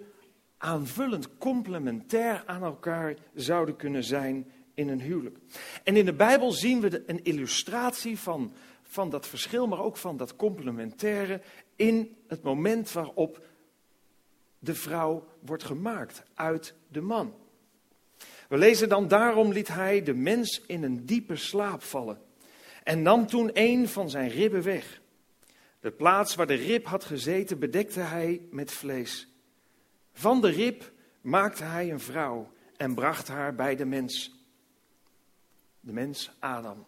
aanvullend, 0.62 1.38
complementair 1.38 2.42
aan 2.47 2.62
elkaar 2.62 3.16
zouden 3.35 3.76
kunnen 3.76 4.04
zijn 4.04 4.52
in 4.75 4.88
een 4.88 5.00
huwelijk. 5.00 5.37
En 5.85 5.97
in 5.97 6.04
de 6.04 6.12
Bijbel 6.12 6.52
zien 6.52 6.81
we 6.81 7.02
een 7.07 7.25
illustratie 7.25 8.19
van, 8.19 8.52
van 8.83 9.11
dat 9.11 9.26
verschil, 9.26 9.66
maar 9.66 9.81
ook 9.81 9.97
van 9.97 10.16
dat 10.16 10.37
complementaire 10.37 11.40
in 11.76 12.16
het 12.26 12.42
moment 12.42 12.92
waarop 12.92 13.47
de 14.59 14.75
vrouw 14.75 15.26
wordt 15.40 15.64
gemaakt 15.64 16.23
uit 16.35 16.75
de 16.88 17.00
man. 17.00 17.35
We 18.49 18.57
lezen 18.57 18.88
dan, 18.88 19.09
daarom 19.09 19.52
liet 19.52 19.69
hij 19.69 20.02
de 20.02 20.14
mens 20.14 20.62
in 20.66 20.83
een 20.83 21.07
diepe 21.07 21.37
slaap 21.37 21.83
vallen 21.83 22.21
en 22.83 23.02
nam 23.02 23.26
toen 23.26 23.50
een 23.52 23.88
van 23.88 24.11
zijn 24.11 24.28
ribben 24.28 24.62
weg. 24.62 25.00
De 25.81 25.90
plaats 25.90 26.35
waar 26.35 26.47
de 26.47 26.54
rib 26.54 26.87
had 26.87 27.04
gezeten 27.04 27.59
bedekte 27.59 28.00
hij 28.00 28.40
met 28.50 28.73
vlees. 28.73 29.32
Van 30.12 30.40
de 30.40 30.49
rib 30.49 30.92
maakte 31.21 31.64
hij 31.64 31.90
een 31.90 32.00
vrouw 32.00 32.52
en 32.76 32.95
bracht 32.95 33.28
haar 33.28 33.54
bij 33.54 33.76
de 33.76 33.85
mens. 33.85 34.40
De 35.81 35.92
mens 35.92 36.31
Adam. 36.38 36.87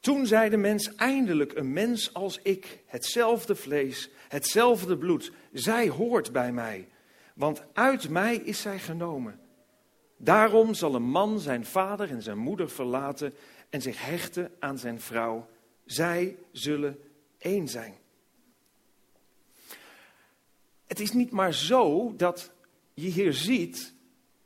Toen 0.00 0.26
zei 0.26 0.50
de 0.50 0.56
mens 0.56 0.94
eindelijk 0.94 1.52
een 1.56 1.72
mens 1.72 2.14
als 2.14 2.38
ik, 2.42 2.82
hetzelfde 2.86 3.54
vlees, 3.54 4.10
hetzelfde 4.28 4.98
bloed. 4.98 5.32
Zij 5.52 5.88
hoort 5.88 6.32
bij 6.32 6.52
mij, 6.52 6.88
want 7.34 7.62
uit 7.72 8.08
mij 8.08 8.36
is 8.36 8.60
zij 8.60 8.78
genomen. 8.78 9.40
Daarom 10.16 10.74
zal 10.74 10.94
een 10.94 11.10
man 11.10 11.40
zijn 11.40 11.64
vader 11.64 12.10
en 12.10 12.22
zijn 12.22 12.38
moeder 12.38 12.70
verlaten 12.70 13.32
en 13.70 13.82
zich 13.82 14.04
hechten 14.04 14.52
aan 14.58 14.78
zijn 14.78 15.00
vrouw. 15.00 15.48
Zij 15.84 16.36
zullen 16.52 16.98
één 17.38 17.68
zijn. 17.68 17.94
Het 20.90 21.00
is 21.00 21.12
niet 21.12 21.30
maar 21.30 21.54
zo 21.54 22.14
dat 22.16 22.52
je 22.94 23.08
hier 23.08 23.32
ziet 23.32 23.94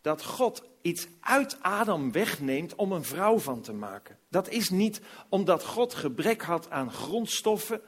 dat 0.00 0.24
God 0.24 0.62
iets 0.82 1.06
uit 1.20 1.58
Adam 1.60 2.12
wegneemt 2.12 2.74
om 2.74 2.92
een 2.92 3.04
vrouw 3.04 3.38
van 3.38 3.60
te 3.60 3.72
maken. 3.72 4.18
Dat 4.28 4.48
is 4.48 4.70
niet 4.70 5.00
omdat 5.28 5.64
God 5.64 5.94
gebrek 5.94 6.42
had 6.42 6.70
aan 6.70 6.90
grondstoffen, 6.90 7.80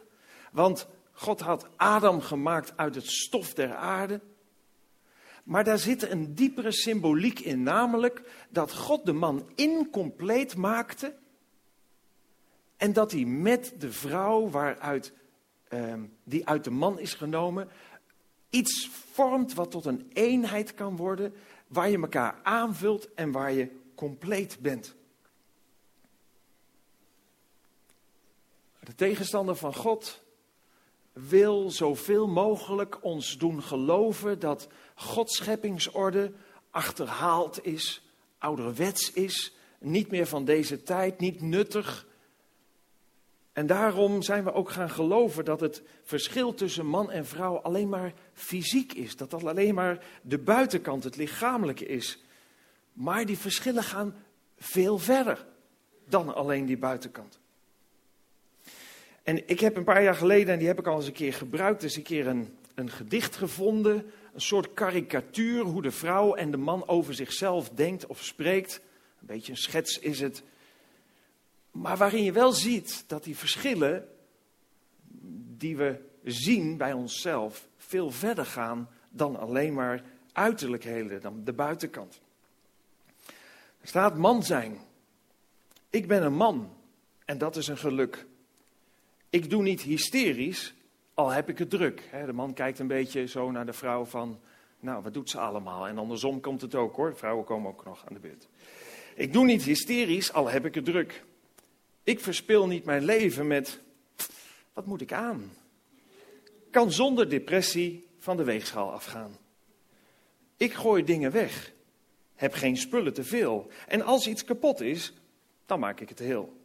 want 0.53 0.89
God 1.13 1.41
had 1.41 1.69
Adam 1.77 2.21
gemaakt 2.21 2.73
uit 2.77 2.95
het 2.95 3.07
stof 3.07 3.55
der 3.55 3.75
aarde. 3.75 4.21
Maar 5.45 5.65
daar 5.65 5.79
zit 5.79 6.11
een 6.11 6.35
diepere 6.35 6.73
symboliek 6.73 7.41
in, 7.41 7.63
namelijk 7.63 8.47
dat 8.51 8.75
God 8.75 9.07
de 9.07 9.13
man 9.13 9.49
incompleet 9.55 10.57
maakte 10.57 11.15
en 12.77 12.93
dat 12.93 13.13
hij 13.13 13.25
met 13.25 13.75
de 13.79 13.93
vrouw 13.93 14.49
waaruit, 14.51 15.13
ehm, 15.69 16.05
die 16.25 16.47
uit 16.49 16.65
de 16.65 16.71
man 16.71 16.99
is 16.99 17.15
genomen, 17.15 17.69
iets 18.51 18.91
vormt 19.13 19.55
wat 19.55 19.71
tot 19.71 19.85
een 19.85 20.11
eenheid 20.13 20.75
kan 20.75 20.97
worden, 20.97 21.35
waar 21.67 21.91
je 21.91 22.01
elkaar 22.01 22.41
aanvult 22.43 23.15
en 23.15 23.33
waar 23.33 23.53
je 23.53 23.71
compleet 23.95 24.59
bent. 24.61 24.95
De 28.81 28.95
tegenstander 28.95 29.57
van 29.57 29.75
God 29.75 30.23
wil 31.13 31.71
zoveel 31.71 32.29
mogelijk 32.29 33.05
ons 33.05 33.39
doen 33.39 33.63
geloven 33.63 34.39
dat 34.39 34.69
Gods 34.95 35.37
scheppingsorde 35.37 36.33
achterhaald 36.71 37.65
is, 37.65 38.03
ouderwets 38.39 39.13
is, 39.13 39.55
niet 39.79 40.11
meer 40.11 40.27
van 40.27 40.45
deze 40.45 40.83
tijd, 40.83 41.21
niet 41.21 41.41
nuttig. 41.41 42.07
En 43.57 43.67
daarom 43.67 44.23
zijn 44.23 44.45
we 44.45 44.53
ook 44.53 44.71
gaan 44.71 44.91
geloven 44.91 45.45
dat 45.45 45.61
het 45.61 45.83
verschil 46.03 46.55
tussen 46.55 46.87
man 46.87 47.11
en 47.11 47.27
vrouw 47.27 47.57
alleen 47.57 47.89
maar 47.89 48.13
fysiek 48.33 48.93
is. 48.93 49.17
Dat 49.17 49.31
dat 49.31 49.45
alleen 49.45 49.75
maar 49.75 50.05
de 50.23 50.39
buitenkant, 50.39 51.05
het 51.05 51.17
lichamelijke 51.17 51.87
is. 51.87 52.23
Maar 52.93 53.27
die 53.27 53.39
verschillen 53.39 53.83
gaan 53.83 54.15
veel 54.59 54.99
verder 54.99 55.47
dan 56.09 56.35
alleen 56.35 56.67
die 56.67 56.77
buitenkant. 56.77 57.39
En 59.23 59.49
ik 59.49 59.61
heb 59.61 59.77
een 59.77 59.85
paar 59.85 60.03
jaar 60.03 60.15
geleden, 60.15 60.53
en 60.53 60.59
die 60.59 60.69
heb 60.69 60.79
ik 60.79 60.87
al 60.87 60.97
eens 60.97 61.07
een 61.07 61.13
keer 61.13 61.35
gebruikt, 61.35 61.83
eens 61.83 61.97
een 61.97 62.03
keer 62.03 62.27
een, 62.27 62.57
een 62.75 62.91
gedicht 62.91 63.37
gevonden. 63.37 64.11
Een 64.35 64.41
soort 64.41 64.75
karikatuur 64.75 65.63
hoe 65.63 65.83
de 65.83 65.91
vrouw 65.91 66.35
en 66.35 66.51
de 66.51 66.57
man 66.57 66.89
over 66.89 67.15
zichzelf 67.15 67.69
denkt 67.69 68.07
of 68.07 68.25
spreekt. 68.25 68.81
Een 69.21 69.27
beetje 69.27 69.53
een 69.53 69.59
schets 69.59 69.99
is 69.99 70.21
het. 70.21 70.43
Maar 71.81 71.97
waarin 71.97 72.23
je 72.23 72.33
wel 72.33 72.53
ziet 72.53 73.05
dat 73.07 73.25
die 73.25 73.37
verschillen 73.37 74.09
die 75.57 75.77
we 75.77 76.01
zien 76.25 76.77
bij 76.77 76.93
onszelf 76.93 77.67
veel 77.77 78.11
verder 78.11 78.47
gaan 78.47 78.89
dan 79.09 79.37
alleen 79.37 79.75
maar 79.75 80.03
uiterlijkheden, 80.33 81.21
dan 81.21 81.45
de 81.45 81.53
buitenkant. 81.53 82.21
Er 83.81 83.89
staat 83.89 84.17
man 84.17 84.43
zijn. 84.43 84.79
Ik 85.91 86.09
ben 86.09 86.23
een 86.23 86.35
man 86.35 86.73
en 87.25 87.39
dat 87.39 87.57
is 87.57 87.67
een 87.67 87.79
geluk. 87.79 88.27
Ik 89.31 89.51
doe 89.51 89.63
niet 89.63 89.81
hysterisch, 89.81 90.75
al 91.15 91.31
heb 91.31 91.49
ik 91.49 91.59
het 91.59 91.71
druk. 91.71 92.03
De 92.27 92.33
man 92.33 92.55
kijkt 92.55 92.79
een 92.79 92.87
beetje 92.87 93.27
zo 93.27 93.51
naar 93.51 93.67
de 93.67 93.73
vrouw 93.73 94.05
van, 94.05 94.41
nou, 94.81 95.03
wat 95.03 95.15
doet 95.15 95.31
ze 95.31 95.39
allemaal? 95.39 95.89
En 95.89 95.99
andersom 95.99 96.41
komt 96.41 96.61
het 96.61 96.75
ook 96.75 96.97
hoor, 96.97 97.17
vrouwen 97.17 97.45
komen 97.45 97.71
ook 97.71 97.85
nog 97.85 98.05
aan 98.07 98.15
de 98.15 98.21
beurt. 98.21 98.49
Ik 99.15 99.33
doe 99.33 99.45
niet 99.45 99.63
hysterisch, 99.63 100.33
al 100.33 100.49
heb 100.49 100.65
ik 100.65 100.75
het 100.75 100.85
druk. 100.85 101.25
Ik 102.07 102.21
verspil 102.21 102.67
niet 102.67 102.85
mijn 102.85 103.05
leven 103.05 103.47
met, 103.47 103.81
wat 104.73 104.87
moet 104.87 105.01
ik 105.01 105.13
aan? 105.13 105.53
Kan 106.71 106.93
zonder 106.93 107.31
depressie 107.31 108.07
van 108.19 108.37
de 108.37 108.45
weegschaal 108.45 108.93
afgaan. 108.93 109.37
Ik 110.57 110.73
gooi 110.73 111.05
dingen 111.05 111.33
weg, 111.33 111.73
heb 112.35 112.55
geen 112.55 112.77
spullen 112.77 113.13
te 113.15 113.25
veel. 113.25 113.71
En 113.89 114.03
als 114.03 114.27
iets 114.27 114.45
kapot 114.45 114.81
is, 114.81 115.13
dan 115.67 115.81
maak 115.81 116.01
ik 116.01 116.09
het 116.09 116.19
heel. 116.19 116.57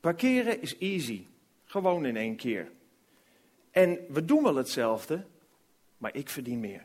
Parkeren 0.00 0.62
is 0.62 0.78
easy. 0.78 1.26
Gewoon 1.64 2.06
in 2.06 2.16
één 2.16 2.36
keer. 2.36 2.70
En 3.70 3.98
we 4.08 4.24
doen 4.24 4.42
wel 4.42 4.56
hetzelfde, 4.56 5.24
maar 5.98 6.14
ik 6.14 6.28
verdien 6.28 6.60
meer. 6.60 6.84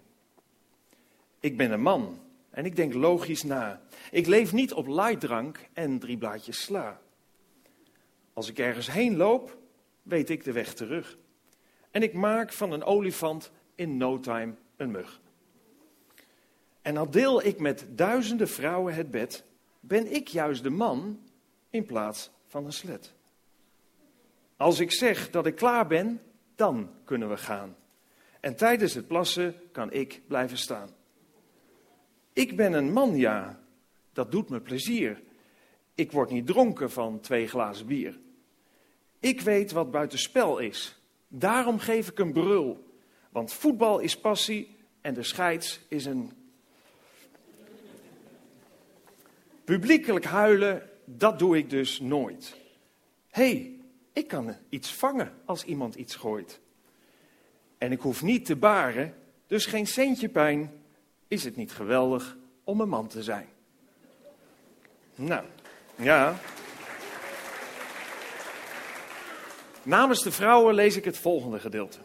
Ik 1.39 1.57
ben 1.57 1.71
een 1.71 1.81
man 1.81 2.19
en 2.49 2.65
ik 2.65 2.75
denk 2.75 2.93
logisch 2.93 3.43
na. 3.43 3.81
Ik 4.11 4.27
leef 4.27 4.51
niet 4.51 4.73
op 4.73 4.87
lightdrank 4.87 5.59
en 5.73 5.99
drie 5.99 6.17
blaadjes 6.17 6.61
sla. 6.61 7.01
Als 8.33 8.49
ik 8.49 8.59
ergens 8.59 8.91
heen 8.91 9.15
loop, 9.15 9.57
weet 10.01 10.29
ik 10.29 10.43
de 10.43 10.51
weg 10.51 10.73
terug. 10.73 11.17
En 11.91 12.03
ik 12.03 12.13
maak 12.13 12.53
van 12.53 12.71
een 12.71 12.83
olifant 12.83 13.51
in 13.75 13.97
no 13.97 14.19
time 14.19 14.53
een 14.75 14.91
mug. 14.91 15.21
En 16.81 16.97
al 16.97 17.09
deel 17.09 17.43
ik 17.43 17.59
met 17.59 17.85
duizenden 17.89 18.47
vrouwen 18.47 18.93
het 18.93 19.11
bed, 19.11 19.43
ben 19.79 20.13
ik 20.13 20.27
juist 20.27 20.63
de 20.63 20.69
man 20.69 21.19
in 21.69 21.85
plaats 21.85 22.31
van 22.47 22.65
een 22.65 22.73
slet. 22.73 23.13
Als 24.57 24.79
ik 24.79 24.91
zeg 24.91 25.29
dat 25.29 25.45
ik 25.45 25.55
klaar 25.55 25.87
ben, 25.87 26.21
dan 26.55 26.89
kunnen 27.03 27.29
we 27.29 27.37
gaan. 27.37 27.75
En 28.39 28.55
tijdens 28.55 28.93
het 28.93 29.07
plassen 29.07 29.55
kan 29.71 29.91
ik 29.91 30.21
blijven 30.27 30.57
staan. 30.57 30.89
Ik 32.33 32.55
ben 32.55 32.73
een 32.73 32.91
man, 32.91 33.15
ja. 33.15 33.59
Dat 34.13 34.31
doet 34.31 34.49
me 34.49 34.59
plezier. 34.59 35.21
Ik 35.95 36.11
word 36.11 36.29
niet 36.29 36.45
dronken 36.45 36.91
van 36.91 37.19
twee 37.19 37.47
glazen 37.47 37.85
bier. 37.85 38.19
Ik 39.23 39.41
weet 39.41 39.71
wat 39.71 39.91
buitenspel 39.91 40.57
is. 40.57 40.95
Daarom 41.27 41.79
geef 41.79 42.09
ik 42.09 42.19
een 42.19 42.31
brul. 42.31 42.97
Want 43.29 43.53
voetbal 43.53 43.99
is 43.99 44.17
passie 44.17 44.75
en 45.01 45.13
de 45.13 45.23
scheids 45.23 45.79
is 45.87 46.05
een. 46.05 46.31
Publiekelijk 49.63 50.25
huilen, 50.25 50.89
dat 51.05 51.39
doe 51.39 51.57
ik 51.57 51.69
dus 51.69 51.99
nooit. 51.99 52.55
Hé, 53.29 53.49
hey, 53.49 53.79
ik 54.13 54.27
kan 54.27 54.55
iets 54.69 54.93
vangen 54.93 55.33
als 55.45 55.63
iemand 55.63 55.95
iets 55.95 56.15
gooit. 56.15 56.59
En 57.77 57.91
ik 57.91 57.99
hoef 57.99 58.21
niet 58.21 58.45
te 58.45 58.55
baren, 58.55 59.15
dus 59.47 59.65
geen 59.65 59.87
centje 59.87 60.29
pijn. 60.29 60.71
Is 61.27 61.43
het 61.43 61.55
niet 61.55 61.71
geweldig 61.71 62.37
om 62.63 62.81
een 62.81 62.89
man 62.89 63.07
te 63.07 63.23
zijn? 63.23 63.47
Nou, 65.15 65.45
ja. 65.95 66.39
Namens 69.83 70.23
de 70.23 70.31
vrouwen 70.31 70.75
lees 70.75 70.95
ik 70.95 71.05
het 71.05 71.17
volgende 71.17 71.59
gedeelte. 71.59 71.97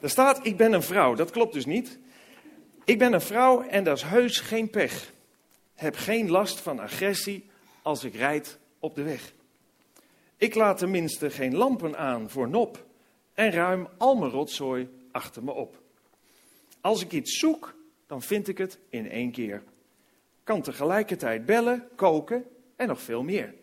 Er 0.00 0.10
staat, 0.10 0.46
ik 0.46 0.56
ben 0.56 0.72
een 0.72 0.82
vrouw. 0.82 1.14
Dat 1.14 1.30
klopt 1.30 1.52
dus 1.52 1.66
niet. 1.66 1.98
Ik 2.84 2.98
ben 2.98 3.12
een 3.12 3.20
vrouw 3.20 3.62
en 3.62 3.84
dat 3.84 3.96
is 3.96 4.02
heus 4.02 4.40
geen 4.40 4.70
pech. 4.70 5.12
Heb 5.74 5.96
geen 5.96 6.30
last 6.30 6.60
van 6.60 6.80
agressie 6.80 7.50
als 7.82 8.04
ik 8.04 8.14
rijd 8.14 8.58
op 8.78 8.94
de 8.94 9.02
weg. 9.02 9.32
Ik 10.36 10.54
laat 10.54 10.78
tenminste 10.78 11.30
geen 11.30 11.56
lampen 11.56 11.98
aan 11.98 12.30
voor 12.30 12.48
nop 12.48 12.86
en 13.34 13.50
ruim 13.50 13.88
al 13.98 14.14
mijn 14.14 14.30
rotzooi 14.30 14.88
achter 15.12 15.44
me 15.44 15.52
op. 15.52 15.82
Als 16.80 17.02
ik 17.02 17.12
iets 17.12 17.38
zoek, 17.38 17.74
dan 18.06 18.22
vind 18.22 18.48
ik 18.48 18.58
het 18.58 18.78
in 18.88 19.10
één 19.10 19.30
keer. 19.30 19.62
Kan 20.44 20.62
tegelijkertijd 20.62 21.46
bellen, 21.46 21.88
koken 21.96 22.44
en 22.76 22.88
nog 22.88 23.00
veel 23.00 23.22
meer. 23.22 23.54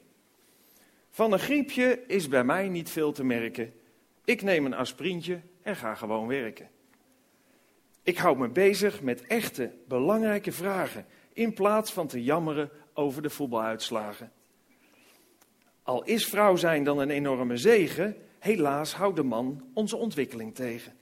Van 1.13 1.31
een 1.31 1.39
griepje 1.39 2.03
is 2.07 2.27
bij 2.27 2.43
mij 2.43 2.67
niet 2.67 2.89
veel 2.89 3.11
te 3.11 3.23
merken. 3.23 3.73
Ik 4.25 4.41
neem 4.41 4.65
een 4.65 4.73
aspirintje 4.73 5.41
en 5.61 5.75
ga 5.75 5.95
gewoon 5.95 6.27
werken. 6.27 6.69
Ik 8.03 8.17
hou 8.17 8.37
me 8.37 8.49
bezig 8.49 9.01
met 9.01 9.21
echte, 9.21 9.73
belangrijke 9.87 10.51
vragen 10.51 11.05
in 11.33 11.53
plaats 11.53 11.93
van 11.93 12.07
te 12.07 12.23
jammeren 12.23 12.69
over 12.93 13.21
de 13.21 13.29
voetbaluitslagen. 13.29 14.31
Al 15.83 16.03
is 16.03 16.25
vrouw 16.25 16.55
zijn 16.55 16.83
dan 16.83 16.99
een 16.99 17.09
enorme 17.09 17.57
zegen, 17.57 18.17
helaas 18.39 18.93
houdt 18.93 19.15
de 19.15 19.23
man 19.23 19.69
onze 19.73 19.95
ontwikkeling 19.95 20.55
tegen. 20.55 20.93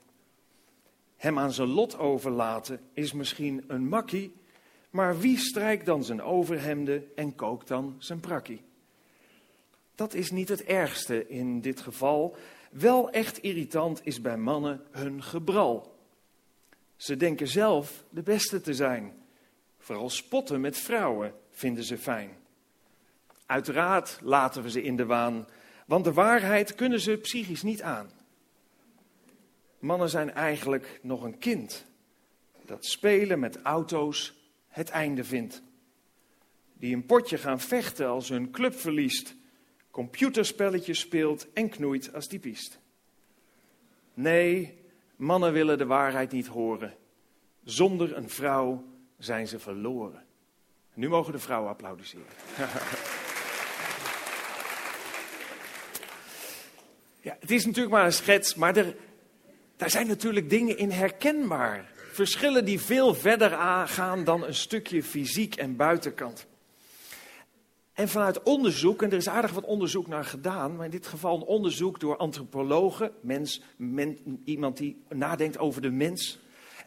Hem 1.16 1.38
aan 1.38 1.52
zijn 1.52 1.68
lot 1.68 1.98
overlaten 1.98 2.80
is 2.92 3.12
misschien 3.12 3.64
een 3.66 3.88
makkie, 3.88 4.34
maar 4.90 5.18
wie 5.18 5.38
strijkt 5.38 5.86
dan 5.86 6.04
zijn 6.04 6.22
overhemden 6.22 7.04
en 7.14 7.34
kookt 7.34 7.68
dan 7.68 7.94
zijn 7.98 8.20
prakkie? 8.20 8.70
Dat 9.94 10.14
is 10.14 10.30
niet 10.30 10.48
het 10.48 10.64
ergste 10.64 11.28
in 11.28 11.60
dit 11.60 11.80
geval. 11.80 12.36
Wel 12.70 13.10
echt 13.10 13.38
irritant 13.38 14.00
is 14.04 14.20
bij 14.20 14.36
mannen 14.36 14.80
hun 14.90 15.22
gebral. 15.22 15.98
Ze 16.96 17.16
denken 17.16 17.48
zelf 17.48 18.04
de 18.10 18.22
beste 18.22 18.60
te 18.60 18.74
zijn. 18.74 19.12
Vooral 19.78 20.10
spotten 20.10 20.60
met 20.60 20.76
vrouwen 20.76 21.34
vinden 21.50 21.84
ze 21.84 21.98
fijn. 21.98 22.30
Uiteraard 23.46 24.18
laten 24.22 24.62
we 24.62 24.70
ze 24.70 24.82
in 24.82 24.96
de 24.96 25.06
waan, 25.06 25.46
want 25.86 26.04
de 26.04 26.12
waarheid 26.12 26.74
kunnen 26.74 27.00
ze 27.00 27.16
psychisch 27.16 27.62
niet 27.62 27.82
aan. 27.82 28.10
Mannen 29.78 30.08
zijn 30.08 30.32
eigenlijk 30.32 31.00
nog 31.02 31.22
een 31.22 31.38
kind 31.38 31.86
dat 32.64 32.84
spelen 32.84 33.38
met 33.38 33.62
auto's 33.62 34.34
het 34.68 34.90
einde 34.90 35.24
vindt. 35.24 35.62
Die 36.74 36.94
een 36.94 37.06
potje 37.06 37.38
gaan 37.38 37.60
vechten 37.60 38.08
als 38.08 38.28
hun 38.28 38.50
club 38.50 38.74
verliest, 38.74 39.34
computerspelletjes 39.92 40.98
speelt 40.98 41.52
en 41.52 41.68
knoeit 41.68 42.14
als 42.14 42.26
typist. 42.26 42.80
Nee, 44.14 44.78
mannen 45.16 45.52
willen 45.52 45.78
de 45.78 45.86
waarheid 45.86 46.32
niet 46.32 46.46
horen. 46.46 46.94
Zonder 47.64 48.16
een 48.16 48.28
vrouw 48.30 48.84
zijn 49.18 49.48
ze 49.48 49.58
verloren. 49.58 50.24
Nu 50.94 51.08
mogen 51.08 51.32
de 51.32 51.38
vrouwen 51.38 51.70
applaudisseren. 51.70 52.24
ja, 57.20 57.36
het 57.40 57.50
is 57.50 57.66
natuurlijk 57.66 57.94
maar 57.94 58.04
een 58.04 58.12
schets, 58.12 58.54
maar 58.54 58.76
er, 58.76 58.96
daar 59.76 59.90
zijn 59.90 60.06
natuurlijk 60.06 60.50
dingen 60.50 60.78
in 60.78 60.90
herkenbaar. 60.90 61.90
Verschillen 62.12 62.64
die 62.64 62.80
veel 62.80 63.14
verder 63.14 63.50
gaan 63.88 64.24
dan 64.24 64.44
een 64.44 64.54
stukje 64.54 65.02
fysiek 65.02 65.56
en 65.56 65.76
buitenkant. 65.76 66.46
En 67.92 68.08
vanuit 68.08 68.42
onderzoek, 68.42 69.02
en 69.02 69.10
er 69.10 69.16
is 69.16 69.28
aardig 69.28 69.52
wat 69.52 69.64
onderzoek 69.64 70.06
naar 70.06 70.24
gedaan, 70.24 70.76
maar 70.76 70.84
in 70.84 70.90
dit 70.90 71.06
geval 71.06 71.36
een 71.36 71.42
onderzoek 71.42 72.00
door 72.00 72.16
antropologen, 72.16 73.12
mens, 73.20 73.62
iemand 74.44 74.76
die 74.76 75.02
nadenkt 75.08 75.58
over 75.58 75.82
de 75.82 75.90
mens, 75.90 76.38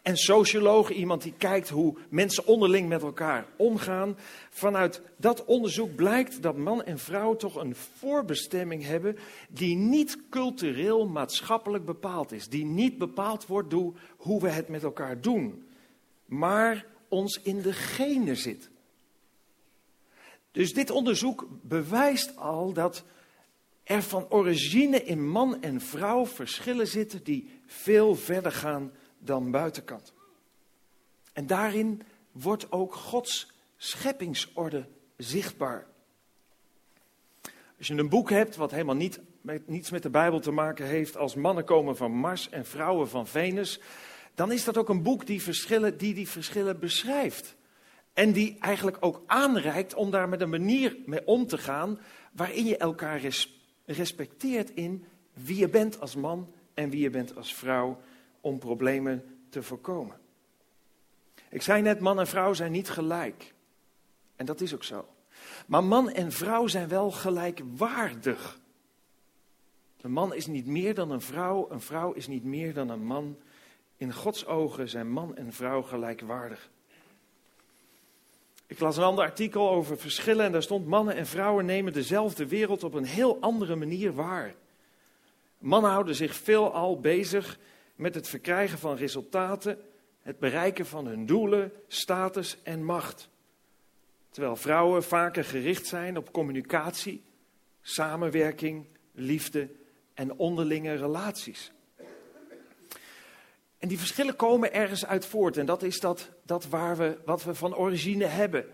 en 0.06 0.16
sociologen, 0.16 0.94
iemand 0.94 1.22
die 1.22 1.34
kijkt 1.38 1.68
hoe 1.68 1.96
mensen 2.08 2.46
onderling 2.46 2.88
met 2.88 3.02
elkaar 3.02 3.46
omgaan. 3.56 4.16
Vanuit 4.50 5.02
dat 5.16 5.44
onderzoek 5.44 5.94
blijkt 5.94 6.42
dat 6.42 6.56
man 6.56 6.82
en 6.84 6.98
vrouw 6.98 7.36
toch 7.36 7.54
een 7.54 7.74
voorbestemming 7.74 8.84
hebben 8.84 9.16
die 9.48 9.76
niet 9.76 10.18
cultureel, 10.30 11.06
maatschappelijk 11.06 11.84
bepaald 11.84 12.32
is. 12.32 12.48
Die 12.48 12.64
niet 12.64 12.98
bepaald 12.98 13.46
wordt 13.46 13.70
door 13.70 13.94
hoe 14.16 14.40
we 14.40 14.48
het 14.48 14.68
met 14.68 14.82
elkaar 14.82 15.20
doen, 15.20 15.66
maar 16.24 16.86
ons 17.08 17.40
in 17.42 17.62
de 17.62 17.72
genen 17.72 18.36
zit. 18.36 18.70
Dus 20.56 20.74
dit 20.74 20.90
onderzoek 20.90 21.46
bewijst 21.62 22.36
al 22.36 22.72
dat 22.72 23.04
er 23.84 24.02
van 24.02 24.30
origine 24.30 25.04
in 25.04 25.28
man 25.28 25.62
en 25.62 25.80
vrouw 25.80 26.26
verschillen 26.26 26.86
zitten 26.86 27.24
die 27.24 27.50
veel 27.66 28.14
verder 28.14 28.52
gaan 28.52 28.92
dan 29.18 29.50
buitenkant. 29.50 30.12
En 31.32 31.46
daarin 31.46 32.02
wordt 32.32 32.72
ook 32.72 32.94
Gods 32.94 33.52
scheppingsorde 33.76 34.88
zichtbaar. 35.16 35.86
Als 37.78 37.86
je 37.86 37.94
een 37.94 38.08
boek 38.08 38.30
hebt 38.30 38.56
wat 38.56 38.70
helemaal 38.70 38.94
niet, 38.94 39.20
niets 39.66 39.90
met 39.90 40.02
de 40.02 40.10
Bijbel 40.10 40.40
te 40.40 40.50
maken 40.50 40.86
heeft, 40.86 41.16
als 41.16 41.34
mannen 41.34 41.64
komen 41.64 41.96
van 41.96 42.12
Mars 42.12 42.48
en 42.48 42.66
vrouwen 42.66 43.08
van 43.08 43.26
Venus, 43.26 43.80
dan 44.34 44.52
is 44.52 44.64
dat 44.64 44.76
ook 44.76 44.88
een 44.88 45.02
boek 45.02 45.26
die 45.26 45.42
verschillen, 45.42 45.98
die, 45.98 46.14
die 46.14 46.28
verschillen 46.28 46.78
beschrijft. 46.78 47.56
En 48.16 48.32
die 48.32 48.56
eigenlijk 48.60 48.96
ook 49.00 49.22
aanreikt 49.26 49.94
om 49.94 50.10
daar 50.10 50.28
met 50.28 50.40
een 50.40 50.50
manier 50.50 50.96
mee 51.06 51.26
om 51.26 51.46
te 51.46 51.58
gaan 51.58 51.98
waarin 52.32 52.64
je 52.64 52.76
elkaar 52.76 53.20
respecteert 53.84 54.70
in 54.70 55.04
wie 55.32 55.56
je 55.56 55.68
bent 55.68 56.00
als 56.00 56.14
man 56.14 56.52
en 56.74 56.90
wie 56.90 57.00
je 57.00 57.10
bent 57.10 57.36
als 57.36 57.54
vrouw 57.54 58.00
om 58.40 58.58
problemen 58.58 59.24
te 59.48 59.62
voorkomen. 59.62 60.16
Ik 61.48 61.62
zei 61.62 61.82
net, 61.82 62.00
man 62.00 62.18
en 62.18 62.26
vrouw 62.26 62.52
zijn 62.52 62.72
niet 62.72 62.90
gelijk. 62.90 63.54
En 64.36 64.46
dat 64.46 64.60
is 64.60 64.74
ook 64.74 64.84
zo. 64.84 65.08
Maar 65.66 65.84
man 65.84 66.10
en 66.10 66.32
vrouw 66.32 66.66
zijn 66.66 66.88
wel 66.88 67.10
gelijkwaardig. 67.10 68.58
Een 70.00 70.12
man 70.12 70.34
is 70.34 70.46
niet 70.46 70.66
meer 70.66 70.94
dan 70.94 71.10
een 71.10 71.20
vrouw, 71.20 71.70
een 71.70 71.80
vrouw 71.80 72.12
is 72.12 72.26
niet 72.26 72.44
meer 72.44 72.74
dan 72.74 72.88
een 72.88 73.04
man. 73.04 73.38
In 73.96 74.12
Gods 74.12 74.46
ogen 74.46 74.88
zijn 74.88 75.10
man 75.10 75.36
en 75.36 75.52
vrouw 75.52 75.82
gelijkwaardig. 75.82 76.70
Ik 78.66 78.80
las 78.80 78.96
een 78.96 79.02
ander 79.02 79.24
artikel 79.24 79.70
over 79.70 79.98
verschillen 79.98 80.44
en 80.44 80.52
daar 80.52 80.62
stond 80.62 80.86
mannen 80.86 81.14
en 81.14 81.26
vrouwen 81.26 81.66
nemen 81.66 81.92
dezelfde 81.92 82.46
wereld 82.46 82.84
op 82.84 82.94
een 82.94 83.04
heel 83.04 83.40
andere 83.40 83.76
manier 83.76 84.14
waar. 84.14 84.54
Mannen 85.58 85.90
houden 85.90 86.14
zich 86.14 86.34
veelal 86.34 87.00
bezig 87.00 87.58
met 87.94 88.14
het 88.14 88.28
verkrijgen 88.28 88.78
van 88.78 88.96
resultaten, 88.96 89.78
het 90.22 90.38
bereiken 90.38 90.86
van 90.86 91.06
hun 91.06 91.26
doelen, 91.26 91.72
status 91.86 92.56
en 92.62 92.84
macht. 92.84 93.28
Terwijl 94.30 94.56
vrouwen 94.56 95.02
vaker 95.02 95.44
gericht 95.44 95.86
zijn 95.86 96.16
op 96.16 96.32
communicatie, 96.32 97.22
samenwerking, 97.82 98.86
liefde 99.12 99.70
en 100.14 100.36
onderlinge 100.36 100.94
relaties. 100.94 101.72
En 103.86 103.92
die 103.92 104.00
verschillen 104.00 104.36
komen 104.36 104.72
ergens 104.72 105.06
uit 105.06 105.26
voort. 105.26 105.56
En 105.56 105.66
dat 105.66 105.82
is 105.82 106.00
dat, 106.00 106.30
dat 106.42 106.66
waar 106.68 106.96
we, 106.96 107.18
wat 107.24 107.44
we 107.44 107.54
van 107.54 107.76
origine 107.76 108.24
hebben. 108.24 108.64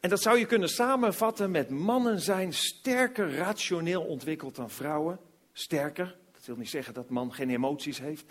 En 0.00 0.10
dat 0.10 0.22
zou 0.22 0.38
je 0.38 0.46
kunnen 0.46 0.68
samenvatten 0.68 1.50
met 1.50 1.70
mannen 1.70 2.20
zijn 2.20 2.52
sterker 2.52 3.34
rationeel 3.34 4.02
ontwikkeld 4.02 4.56
dan 4.56 4.70
vrouwen. 4.70 5.18
Sterker, 5.52 6.16
dat 6.32 6.44
wil 6.44 6.56
niet 6.56 6.68
zeggen 6.68 6.94
dat 6.94 7.10
man 7.10 7.32
geen 7.32 7.50
emoties 7.50 8.00
heeft. 8.00 8.24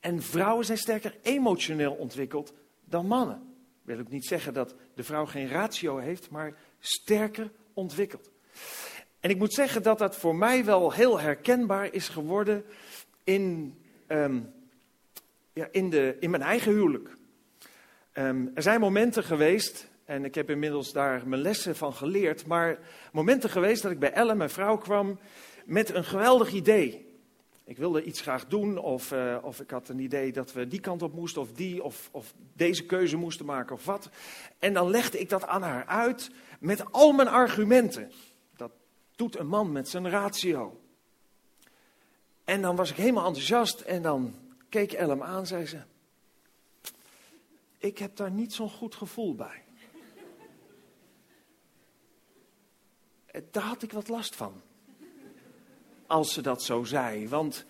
En 0.00 0.22
vrouwen 0.22 0.64
zijn 0.64 0.78
sterker 0.78 1.16
emotioneel 1.22 1.92
ontwikkeld 1.92 2.52
dan 2.84 3.06
mannen. 3.06 3.54
Wil 3.82 3.98
ook 3.98 4.10
niet 4.10 4.26
zeggen 4.26 4.54
dat 4.54 4.74
de 4.94 5.04
vrouw 5.04 5.26
geen 5.26 5.48
ratio 5.48 5.96
heeft, 5.96 6.30
maar 6.30 6.54
sterker 6.78 7.50
ontwikkeld. 7.74 8.30
En 9.20 9.30
ik 9.30 9.38
moet 9.38 9.54
zeggen 9.54 9.82
dat 9.82 9.98
dat 9.98 10.16
voor 10.16 10.36
mij 10.36 10.64
wel 10.64 10.92
heel 10.92 11.20
herkenbaar 11.20 11.92
is 11.92 12.08
geworden 12.08 12.64
in 13.24 13.74
ehm, 14.06 14.40
ja, 15.54 15.68
in, 15.70 15.90
de, 15.90 16.16
in 16.20 16.30
mijn 16.30 16.42
eigen 16.42 16.72
huwelijk. 16.72 17.16
Ehm, 18.12 18.46
er 18.54 18.62
zijn 18.62 18.80
momenten 18.80 19.24
geweest, 19.24 19.88
en 20.04 20.24
ik 20.24 20.34
heb 20.34 20.50
inmiddels 20.50 20.92
daar 20.92 21.28
mijn 21.28 21.42
lessen 21.42 21.76
van 21.76 21.94
geleerd, 21.94 22.46
maar 22.46 22.78
momenten 23.12 23.50
geweest 23.50 23.82
dat 23.82 23.92
ik 23.92 23.98
bij 23.98 24.12
Ellen, 24.12 24.36
mijn 24.36 24.50
vrouw, 24.50 24.76
kwam 24.76 25.18
met 25.64 25.94
een 25.94 26.04
geweldig 26.04 26.52
idee. 26.52 27.12
Ik 27.64 27.76
wilde 27.76 28.04
iets 28.04 28.20
graag 28.20 28.46
doen, 28.46 28.78
of, 28.78 29.12
uh, 29.12 29.38
of 29.42 29.60
ik 29.60 29.70
had 29.70 29.88
een 29.88 29.98
idee 29.98 30.32
dat 30.32 30.52
we 30.52 30.68
die 30.68 30.80
kant 30.80 31.02
op 31.02 31.14
moesten, 31.14 31.42
of 31.42 31.52
die, 31.52 31.82
of, 31.82 32.08
of 32.12 32.34
deze 32.52 32.84
keuze 32.84 33.16
moesten 33.16 33.46
maken, 33.46 33.74
of 33.74 33.84
wat. 33.84 34.08
En 34.58 34.72
dan 34.72 34.90
legde 34.90 35.18
ik 35.18 35.28
dat 35.28 35.46
aan 35.46 35.62
haar 35.62 35.86
uit 35.86 36.30
met 36.60 36.92
al 36.92 37.12
mijn 37.12 37.28
argumenten. 37.28 38.12
Dat 38.56 38.72
doet 39.16 39.38
een 39.38 39.46
man 39.46 39.72
met 39.72 39.88
zijn 39.88 40.10
ratio. 40.10 40.80
En 42.44 42.62
dan 42.62 42.76
was 42.76 42.90
ik 42.90 42.96
helemaal 42.96 43.26
enthousiast 43.26 43.80
en 43.80 44.02
dan 44.02 44.34
keek 44.74 44.92
Ellen 44.92 45.22
aan, 45.22 45.46
zei 45.46 45.66
ze. 45.66 45.80
Ik 47.78 47.98
heb 47.98 48.16
daar 48.16 48.30
niet 48.30 48.52
zo'n 48.52 48.70
goed 48.70 48.94
gevoel 48.94 49.34
bij. 49.34 49.62
Eh, 53.26 53.42
daar 53.50 53.62
had 53.62 53.82
ik 53.82 53.92
wat 53.92 54.08
last 54.08 54.36
van. 54.36 54.62
Als 56.06 56.32
ze 56.32 56.42
dat 56.42 56.62
zo 56.62 56.84
zei. 56.84 57.28
Want, 57.28 57.64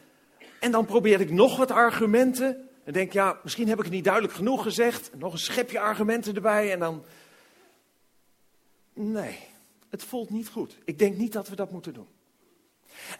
en 0.60 0.70
dan 0.70 0.84
probeerde 0.84 1.24
ik 1.24 1.30
nog 1.30 1.56
wat 1.56 1.70
argumenten. 1.70 2.68
En 2.84 2.92
denk, 2.92 3.12
ja, 3.12 3.40
misschien 3.42 3.68
heb 3.68 3.78
ik 3.78 3.84
het 3.84 3.92
niet 3.92 4.04
duidelijk 4.04 4.34
genoeg 4.34 4.62
gezegd. 4.62 5.10
Nog 5.14 5.32
een 5.32 5.38
schepje 5.38 5.80
argumenten 5.80 6.34
erbij. 6.34 6.72
En 6.72 6.78
dan. 6.78 7.04
Nee, 8.92 9.38
het 9.88 10.04
voelt 10.04 10.30
niet 10.30 10.48
goed. 10.48 10.78
Ik 10.84 10.98
denk 10.98 11.16
niet 11.16 11.32
dat 11.32 11.48
we 11.48 11.56
dat 11.56 11.70
moeten 11.70 11.94
doen. 11.94 12.08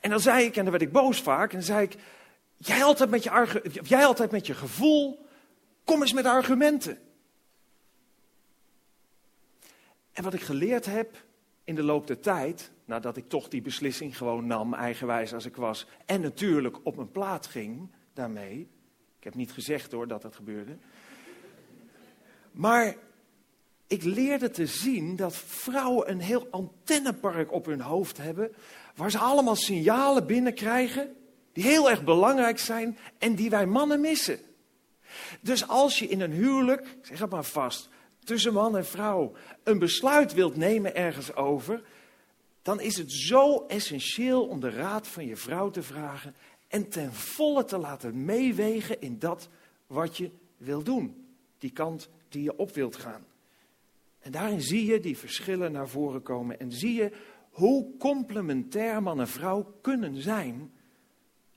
En 0.01 0.11
dan 0.11 0.21
zei 0.21 0.45
ik, 0.45 0.57
en 0.57 0.63
dan 0.63 0.71
werd 0.71 0.83
ik 0.85 0.93
boos 0.93 1.23
vaak. 1.23 1.51
En 1.51 1.57
dan 1.57 1.67
zei 1.67 1.83
ik, 1.83 1.97
Jij 2.67 2.85
altijd 2.85 3.11
met 3.11 3.23
je, 3.23 3.81
jij 3.83 4.05
altijd 4.07 4.31
met 4.31 4.47
je 4.47 4.55
gevoel. 4.55 5.27
Kom 5.85 6.01
eens 6.01 6.13
met 6.13 6.27
argumenten. 6.27 6.99
En 10.13 10.25
wat 10.25 10.35
ik 10.35 10.41
geleerd 10.41 10.87
heb 10.87 11.25
in 11.65 11.75
de 11.75 11.83
loop 11.83 12.07
der 12.07 12.21
tijd, 12.21 12.71
nadat 12.85 13.17
ik 13.17 13.29
toch 13.29 13.49
die 13.49 13.63
beslissing 13.63 14.17
gewoon 14.17 14.47
nam, 14.47 14.75
eigenwijs 14.75 15.35
als 15.35 15.45
ik 15.45 15.57
was, 15.57 15.87
en 16.07 16.21
natuurlijk 16.21 16.79
op 16.83 16.97
mijn 16.97 17.11
plaat 17.11 17.47
ging 17.47 17.91
daarmee. 18.13 18.69
Ik 19.19 19.25
heb 19.25 19.35
niet 19.35 19.53
gezegd 19.53 19.93
hoor 19.93 20.09
dat 20.09 20.23
dat 20.23 20.35
gebeurde. 20.35 20.77
Maar 22.53 22.97
ik 23.87 24.03
leerde 24.03 24.51
te 24.51 24.67
zien 24.67 25.17
dat 25.17 25.37
vrouwen 25.37 26.11
een 26.11 26.21
heel 26.21 26.47
antennepark 26.51 27.53
op 27.53 27.67
hun 27.67 27.81
hoofd 27.81 28.17
hebben, 28.17 28.55
waar 28.97 29.11
ze 29.11 29.19
allemaal 29.19 29.57
signalen 29.57 30.27
binnenkrijgen 30.27 31.17
die 31.55 31.65
heel 31.65 31.91
erg 31.91 32.05
belangrijk 32.05 32.59
zijn 32.59 32.99
en 33.19 33.35
die 33.35 33.51
wij 33.51 33.67
mannen 33.67 34.01
missen. 34.01 34.39
Dus 35.41 35.69
als 35.69 35.99
je 35.99 36.07
in 36.07 36.21
een 36.21 36.33
huwelijk, 36.33 36.97
zeg 37.03 37.19
het 37.19 37.31
maar 37.31 37.45
vast, 37.45 37.89
tussen 38.25 38.53
man 38.53 38.77
en 38.77 38.87
vrouw 38.87 39.33
een 39.63 39.79
besluit 39.79 40.33
wilt 40.33 40.57
nemen 40.57 40.95
ergens 40.95 41.35
over, 41.35 41.83
dan 42.63 42.81
is 42.81 42.97
het 42.97 43.13
zo 43.13 43.67
essentieel 43.67 44.47
om 44.47 44.61
de 44.61 44.71
raad 44.71 45.09
van 45.09 45.27
je 45.27 45.37
vrouw 45.37 45.71
te 45.71 45.83
vragen 45.83 46.35
en 46.69 46.89
ten 46.89 47.13
volle 47.13 47.65
te 47.65 47.79
laten 47.79 48.25
meewegen 48.25 49.01
in 49.01 49.19
dat 49.19 49.49
wat 49.87 50.17
je 50.17 50.31
wil 50.57 50.83
doen. 50.83 51.27
Die 51.59 51.71
kant 51.71 52.09
die 52.29 52.43
je 52.43 52.57
op 52.57 52.75
wilt 52.75 52.97
gaan. 52.97 53.27
En 54.21 54.33
daarin 54.33 54.63
zie 54.63 54.87
je 54.87 55.01
die 55.01 55.19
verschillen 55.19 55.73
naar 55.73 55.89
voren 55.89 56.23
komen 56.23 56.61
en 56.61 56.73
zie 56.73 56.95
je 56.95 57.13
hoe 57.51 57.97
complementair 57.99 59.03
man 59.03 59.21
en 59.21 59.29
vrouw 59.29 59.75
kunnen 59.81 60.23
zijn 60.23 60.73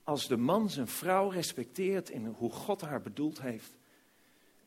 als 0.08 0.26
de 0.26 0.36
man 0.36 0.70
zijn 0.70 0.88
vrouw 0.88 1.28
respecteert 1.28 2.10
in 2.10 2.26
hoe 2.26 2.50
God 2.50 2.80
haar 2.80 3.02
bedoeld 3.02 3.40
heeft. 3.40 3.76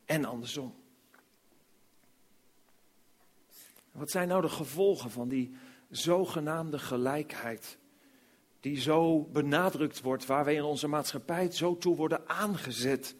En 0.06 0.26
andersom. 0.26 0.74
Wat 3.92 4.12
zijn 4.12 4.28
nou 4.28 4.42
de 4.42 4.50
gevolgen 4.50 5.12
van 5.12 5.28
die 5.28 5.56
zogenaamde 5.90 6.80
gelijkheid? 6.80 7.78
Die 8.60 8.80
zo 8.82 9.22
benadrukt 9.22 10.02
wordt, 10.02 10.26
waar 10.26 10.46
wij 10.46 10.56
in 10.56 10.64
onze 10.64 10.88
maatschappij 10.88 11.52
zo 11.52 11.78
toe 11.78 11.96
worden 11.96 12.30
aangezet. 12.30 13.16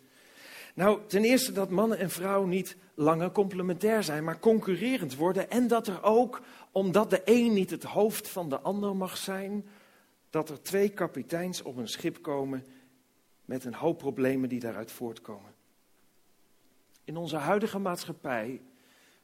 Nou, 0.74 1.00
ten 1.08 1.24
eerste 1.24 1.52
dat 1.52 1.70
mannen 1.70 1.98
en 1.98 2.10
vrouwen 2.10 2.50
niet 2.50 2.76
langer 2.96 3.32
complementair 3.32 4.04
zijn, 4.04 4.24
maar 4.24 4.40
concurrerend 4.40 5.16
worden. 5.16 5.50
En 5.50 5.68
dat 5.68 5.88
er 5.88 6.04
ook, 6.04 6.42
omdat 6.72 7.10
de 7.10 7.22
een 7.26 7.54
niet 7.54 7.70
het 7.70 7.84
hoofd 7.84 8.28
van 8.28 8.50
de 8.50 8.60
ander 8.60 8.96
mag 8.96 9.18
zijn, 9.18 9.66
dat 10.32 10.50
er 10.50 10.62
twee 10.62 10.90
kapiteins 10.90 11.62
op 11.62 11.78
een 11.78 11.88
schip 11.88 12.22
komen 12.22 12.66
met 13.46 13.66
een 13.66 13.74
hoop 13.74 13.98
problemen 13.98 14.50
die 14.50 14.60
daaruit 14.60 14.92
voortkomen. 14.92 15.54
In 17.04 17.18
onze 17.18 17.36
huidige 17.36 17.80
maatschappij 17.80 18.62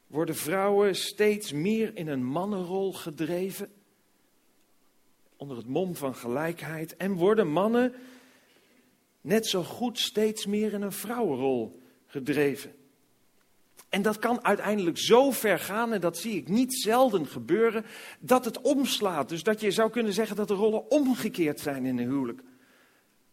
worden 0.06 0.34
vrouwen 0.34 0.94
steeds 0.94 1.52
meer 1.52 1.96
in 1.96 2.08
een 2.08 2.24
mannenrol 2.24 2.92
gedreven, 2.92 3.72
onder 5.36 5.56
het 5.56 5.66
mom 5.66 5.94
van 5.94 6.14
gelijkheid, 6.14 6.96
en 6.96 7.12
worden 7.12 7.48
mannen 7.48 7.94
net 9.20 9.46
zo 9.46 9.62
goed 9.62 9.98
steeds 9.98 10.46
meer 10.46 10.72
in 10.72 10.82
een 10.82 10.92
vrouwenrol 10.92 11.82
gedreven. 12.06 12.77
En 13.88 14.02
dat 14.02 14.18
kan 14.18 14.44
uiteindelijk 14.44 14.98
zo 14.98 15.30
ver 15.30 15.58
gaan, 15.58 15.92
en 15.92 16.00
dat 16.00 16.18
zie 16.18 16.36
ik 16.36 16.48
niet 16.48 16.74
zelden 16.74 17.26
gebeuren, 17.26 17.84
dat 18.20 18.44
het 18.44 18.60
omslaat. 18.60 19.28
Dus 19.28 19.42
dat 19.42 19.60
je 19.60 19.70
zou 19.70 19.90
kunnen 19.90 20.12
zeggen 20.12 20.36
dat 20.36 20.48
de 20.48 20.54
rollen 20.54 20.90
omgekeerd 20.90 21.60
zijn 21.60 21.86
in 21.86 21.98
een 21.98 22.08
huwelijk. 22.08 22.42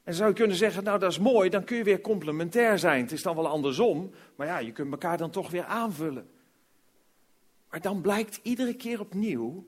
En 0.03 0.13
zou 0.13 0.29
je 0.29 0.35
kunnen 0.35 0.57
zeggen, 0.57 0.83
nou 0.83 0.99
dat 0.99 1.11
is 1.11 1.19
mooi, 1.19 1.49
dan 1.49 1.63
kun 1.63 1.77
je 1.77 1.83
weer 1.83 2.01
complementair 2.01 2.79
zijn. 2.79 3.01
Het 3.01 3.11
is 3.11 3.21
dan 3.21 3.35
wel 3.35 3.47
andersom, 3.47 4.11
maar 4.35 4.47
ja, 4.47 4.57
je 4.57 4.71
kunt 4.71 4.91
elkaar 4.91 5.17
dan 5.17 5.31
toch 5.31 5.49
weer 5.49 5.65
aanvullen. 5.65 6.29
Maar 7.69 7.81
dan 7.81 8.01
blijkt 8.01 8.39
iedere 8.43 8.73
keer 8.73 8.99
opnieuw 8.99 9.65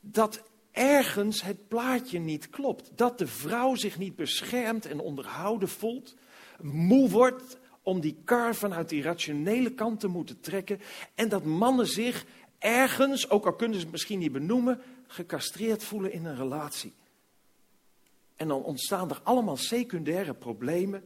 dat 0.00 0.42
ergens 0.72 1.42
het 1.42 1.68
plaatje 1.68 2.18
niet 2.18 2.50
klopt. 2.50 2.90
Dat 2.94 3.18
de 3.18 3.26
vrouw 3.26 3.74
zich 3.74 3.98
niet 3.98 4.16
beschermd 4.16 4.86
en 4.86 5.00
onderhouden 5.00 5.68
voelt, 5.68 6.16
moe 6.60 7.10
wordt 7.10 7.58
om 7.86 8.00
die 8.00 8.16
kar 8.24 8.54
vanuit 8.54 8.88
die 8.88 9.02
rationele 9.02 9.74
kant 9.74 10.00
te 10.00 10.08
moeten 10.08 10.40
trekken. 10.40 10.80
En 11.14 11.28
dat 11.28 11.44
mannen 11.44 11.86
zich 11.86 12.26
ergens, 12.58 13.30
ook 13.30 13.46
al 13.46 13.54
kunnen 13.54 13.76
ze 13.76 13.82
het 13.82 13.92
misschien 13.92 14.18
niet 14.18 14.32
benoemen, 14.32 14.80
gecastreerd 15.06 15.84
voelen 15.84 16.12
in 16.12 16.24
een 16.24 16.36
relatie. 16.36 16.94
En 18.36 18.48
dan 18.48 18.62
ontstaan 18.62 19.10
er 19.10 19.20
allemaal 19.22 19.56
secundaire 19.56 20.34
problemen. 20.34 21.04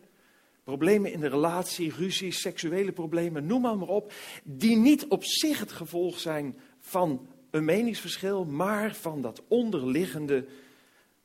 Problemen 0.64 1.12
in 1.12 1.20
de 1.20 1.28
relatie, 1.28 1.92
ruzies, 1.92 2.40
seksuele 2.40 2.92
problemen, 2.92 3.46
noem 3.46 3.60
maar, 3.60 3.78
op. 3.78 4.12
Die 4.42 4.76
niet 4.76 5.06
op 5.06 5.24
zich 5.24 5.58
het 5.58 5.72
gevolg 5.72 6.18
zijn 6.18 6.58
van 6.78 7.28
een 7.50 7.64
meningsverschil, 7.64 8.44
maar 8.44 8.94
van 8.94 9.22
dat 9.22 9.42
onderliggende 9.48 10.46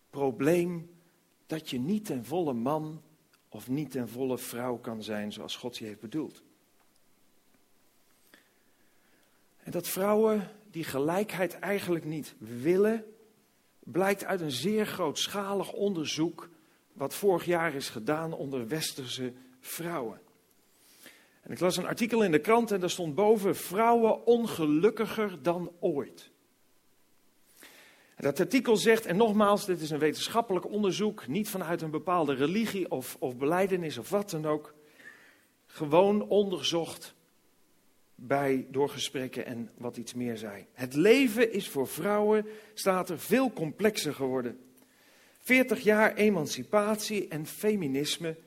probleem 0.09 0.89
dat 1.47 1.69
je 1.69 1.79
niet 1.79 2.05
ten 2.05 2.25
volle 2.25 2.53
man 2.53 3.01
of 3.55 3.67
niet 3.67 3.91
ten 3.91 4.09
volle 4.09 4.37
vrouw 4.37 4.77
kan 4.77 5.03
zijn 5.03 5.31
zoals 5.31 5.55
God 5.55 5.77
je 5.77 5.85
heeft 5.85 5.99
bedoeld. 5.99 6.41
En 9.63 9.71
dat 9.71 9.87
vrouwen 9.87 10.51
die 10.71 10.83
gelijkheid 10.83 11.59
eigenlijk 11.59 12.05
niet 12.05 12.35
willen, 12.37 13.05
blijkt 13.79 14.25
uit 14.25 14.41
een 14.41 14.51
zeer 14.51 14.85
grootschalig 14.85 15.73
onderzoek 15.73 16.49
wat 16.93 17.13
vorig 17.13 17.45
jaar 17.45 17.73
is 17.73 17.89
gedaan 17.89 18.33
onder 18.33 18.67
westerse 18.67 19.33
vrouwen. 19.59 20.21
En 21.41 21.51
ik 21.51 21.59
las 21.59 21.77
een 21.77 21.87
artikel 21.87 22.23
in 22.23 22.31
de 22.31 22.39
krant 22.39 22.71
en 22.71 22.79
daar 22.79 22.89
stond 22.89 23.15
boven 23.15 23.55
vrouwen 23.55 24.25
ongelukkiger 24.25 25.41
dan 25.41 25.71
ooit. 25.79 26.29
Dat 28.15 28.39
artikel 28.39 28.77
zegt, 28.77 29.05
en 29.05 29.17
nogmaals, 29.17 29.65
dit 29.65 29.81
is 29.81 29.89
een 29.89 29.99
wetenschappelijk 29.99 30.69
onderzoek, 30.71 31.27
niet 31.27 31.49
vanuit 31.49 31.81
een 31.81 31.91
bepaalde 31.91 32.33
religie 32.33 32.91
of, 32.91 33.15
of 33.19 33.37
beleidenis 33.37 33.97
of 33.97 34.09
wat 34.09 34.29
dan 34.29 34.45
ook. 34.45 34.73
Gewoon 35.65 36.27
onderzocht 36.27 37.15
bij 38.15 38.67
doorgesprekken 38.69 39.45
en 39.45 39.71
wat 39.77 39.97
iets 39.97 40.13
meer 40.13 40.37
zei. 40.37 40.65
Het 40.73 40.93
leven 40.93 41.53
is 41.53 41.69
voor 41.69 41.87
vrouwen, 41.87 42.45
staat 42.73 43.09
er, 43.09 43.19
veel 43.19 43.51
complexer 43.51 44.13
geworden. 44.13 44.59
40 45.39 45.79
jaar 45.79 46.13
emancipatie 46.13 47.27
en 47.27 47.45
feminisme 47.45 48.37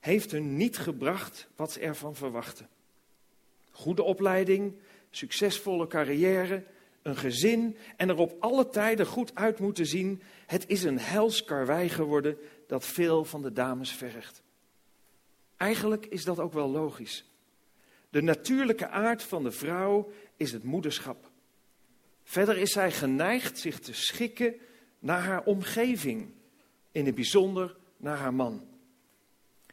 heeft 0.00 0.30
hun 0.30 0.56
niet 0.56 0.78
gebracht 0.78 1.48
wat 1.56 1.72
ze 1.72 1.80
ervan 1.80 2.14
verwachten. 2.14 2.68
Goede 3.70 4.02
opleiding, 4.02 4.74
succesvolle 5.10 5.86
carrière, 5.86 6.64
een 7.04 7.16
gezin 7.16 7.76
en 7.96 8.08
er 8.08 8.16
op 8.16 8.36
alle 8.40 8.68
tijden 8.68 9.06
goed 9.06 9.34
uit 9.34 9.58
moeten 9.58 9.86
zien. 9.86 10.22
Het 10.46 10.64
is 10.68 10.82
een 10.82 10.98
hels 10.98 11.44
karwei 11.44 11.88
geworden 11.88 12.38
dat 12.66 12.86
veel 12.86 13.24
van 13.24 13.42
de 13.42 13.52
dames 13.52 13.90
vergt. 13.90 14.42
Eigenlijk 15.56 16.06
is 16.06 16.24
dat 16.24 16.38
ook 16.38 16.52
wel 16.52 16.68
logisch. 16.68 17.24
De 18.10 18.22
natuurlijke 18.22 18.88
aard 18.88 19.22
van 19.22 19.42
de 19.42 19.50
vrouw 19.50 20.10
is 20.36 20.52
het 20.52 20.62
moederschap. 20.62 21.30
Verder 22.22 22.58
is 22.58 22.72
zij 22.72 22.92
geneigd 22.92 23.58
zich 23.58 23.80
te 23.80 23.94
schikken 23.94 24.54
naar 24.98 25.20
haar 25.20 25.44
omgeving, 25.44 26.30
in 26.92 27.06
het 27.06 27.14
bijzonder 27.14 27.76
naar 27.96 28.16
haar 28.16 28.34
man. 28.34 28.66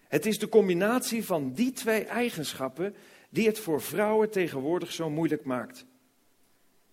Het 0.08 0.26
is 0.26 0.40
de 0.40 0.50
combinatie 0.50 1.26
van 1.26 1.54
die 1.54 1.72
twee 1.72 2.06
eigenschappen 2.06 2.96
die 3.30 3.48
het 3.48 3.60
voor 3.60 3.82
vrouwen 3.82 4.30
tegenwoordig 4.30 4.92
zo 4.92 5.10
moeilijk 5.10 5.44
maakt. 5.44 5.86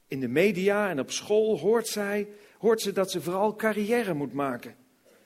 In 0.08 0.20
de 0.20 0.28
media 0.28 0.88
en 0.88 1.00
op 1.00 1.10
school 1.10 1.58
hoort, 1.58 1.86
zij, 1.86 2.28
hoort 2.58 2.80
ze 2.80 2.92
dat 2.92 3.10
ze 3.10 3.22
vooral 3.22 3.56
carrière 3.56 4.14
moet 4.14 4.32
maken. 4.32 4.76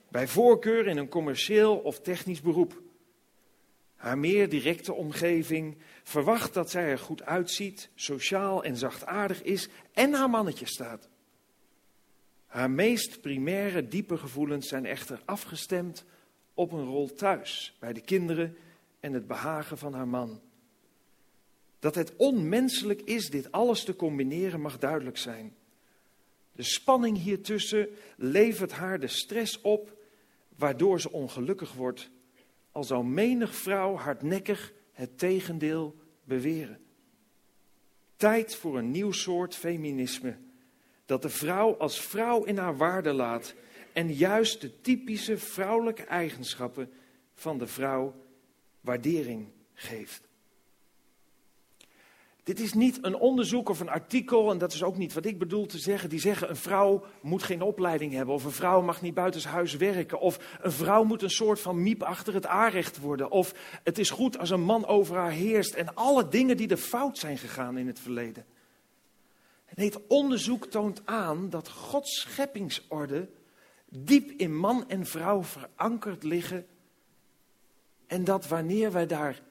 Bij 0.08 0.28
voorkeur 0.28 0.86
in 0.86 0.96
een 0.96 1.08
commercieel 1.08 1.76
of 1.76 2.00
technisch 2.00 2.40
beroep. 2.40 2.82
Haar 3.94 4.18
meer 4.18 4.48
directe 4.48 4.92
omgeving 4.92 5.76
verwacht 6.02 6.54
dat 6.54 6.70
zij 6.70 6.84
er 6.84 6.98
goed 6.98 7.22
uitziet, 7.22 7.90
sociaal 7.94 8.64
en 8.64 8.76
zachtaardig 8.76 9.42
is 9.42 9.68
en 9.92 10.12
haar 10.12 10.30
mannetje 10.30 10.66
staat. 10.66 11.08
Haar 12.46 12.70
meest 12.70 13.20
primaire 13.20 13.88
diepe 13.88 14.16
gevoelens 14.16 14.68
zijn 14.68 14.86
echter 14.86 15.22
afgestemd 15.24 16.04
op 16.54 16.72
een 16.72 16.84
rol 16.84 17.14
thuis, 17.14 17.76
bij 17.78 17.92
de 17.92 18.00
kinderen 18.00 18.56
en 19.00 19.12
het 19.12 19.26
behagen 19.26 19.78
van 19.78 19.94
haar 19.94 20.08
man. 20.08 20.40
Dat 21.82 21.94
het 21.94 22.16
onmenselijk 22.16 23.02
is 23.02 23.30
dit 23.30 23.52
alles 23.52 23.84
te 23.84 23.96
combineren 23.96 24.60
mag 24.60 24.78
duidelijk 24.78 25.16
zijn. 25.16 25.54
De 26.52 26.62
spanning 26.62 27.18
hiertussen 27.18 27.88
levert 28.16 28.72
haar 28.72 29.00
de 29.00 29.06
stress 29.06 29.60
op, 29.60 29.96
waardoor 30.56 31.00
ze 31.00 31.12
ongelukkig 31.12 31.72
wordt, 31.72 32.10
al 32.72 32.84
zou 32.84 33.04
menig 33.04 33.54
vrouw 33.54 33.94
hardnekkig 33.94 34.72
het 34.92 35.18
tegendeel 35.18 35.96
beweren. 36.24 36.80
Tijd 38.16 38.56
voor 38.56 38.78
een 38.78 38.90
nieuw 38.90 39.12
soort 39.12 39.54
feminisme, 39.54 40.36
dat 41.06 41.22
de 41.22 41.28
vrouw 41.28 41.76
als 41.76 42.00
vrouw 42.00 42.44
in 42.44 42.56
haar 42.56 42.76
waarde 42.76 43.12
laat 43.12 43.54
en 43.92 44.14
juist 44.14 44.60
de 44.60 44.80
typische 44.80 45.38
vrouwelijke 45.38 46.04
eigenschappen 46.04 46.92
van 47.34 47.58
de 47.58 47.66
vrouw 47.66 48.14
waardering 48.80 49.48
geeft. 49.74 50.30
Dit 52.42 52.60
is 52.60 52.72
niet 52.72 52.98
een 53.02 53.16
onderzoek 53.16 53.68
of 53.68 53.80
een 53.80 53.88
artikel, 53.88 54.50
en 54.50 54.58
dat 54.58 54.72
is 54.72 54.82
ook 54.82 54.96
niet 54.96 55.12
wat 55.12 55.24
ik 55.24 55.38
bedoel 55.38 55.66
te 55.66 55.78
zeggen. 55.78 56.08
Die 56.08 56.20
zeggen 56.20 56.48
een 56.48 56.56
vrouw 56.56 57.04
moet 57.20 57.42
geen 57.42 57.62
opleiding 57.62 58.12
hebben, 58.12 58.34
of 58.34 58.44
een 58.44 58.50
vrouw 58.50 58.80
mag 58.80 59.02
niet 59.02 59.14
buitenshuis 59.14 59.76
werken, 59.76 60.20
of 60.20 60.58
een 60.60 60.72
vrouw 60.72 61.04
moet 61.04 61.22
een 61.22 61.30
soort 61.30 61.60
van 61.60 61.82
miep 61.82 62.02
achter 62.02 62.34
het 62.34 62.46
aanrecht 62.46 62.98
worden, 62.98 63.30
of 63.30 63.54
het 63.82 63.98
is 63.98 64.10
goed 64.10 64.38
als 64.38 64.50
een 64.50 64.62
man 64.62 64.86
over 64.86 65.16
haar 65.16 65.30
heerst, 65.30 65.74
en 65.74 65.94
alle 65.94 66.28
dingen 66.28 66.56
die 66.56 66.68
er 66.68 66.76
fout 66.76 67.18
zijn 67.18 67.38
gegaan 67.38 67.78
in 67.78 67.86
het 67.86 67.98
verleden. 67.98 68.46
En 69.64 69.84
het 69.84 70.06
onderzoek 70.06 70.66
toont 70.66 71.02
aan 71.04 71.50
dat 71.50 71.68
Gods 71.68 72.20
scheppingsorde 72.20 73.28
diep 73.88 74.30
in 74.30 74.56
man 74.56 74.88
en 74.88 75.06
vrouw 75.06 75.42
verankerd 75.42 76.22
liggen, 76.22 76.66
en 78.06 78.24
dat 78.24 78.48
wanneer 78.48 78.92
wij 78.92 79.06
daar 79.06 79.42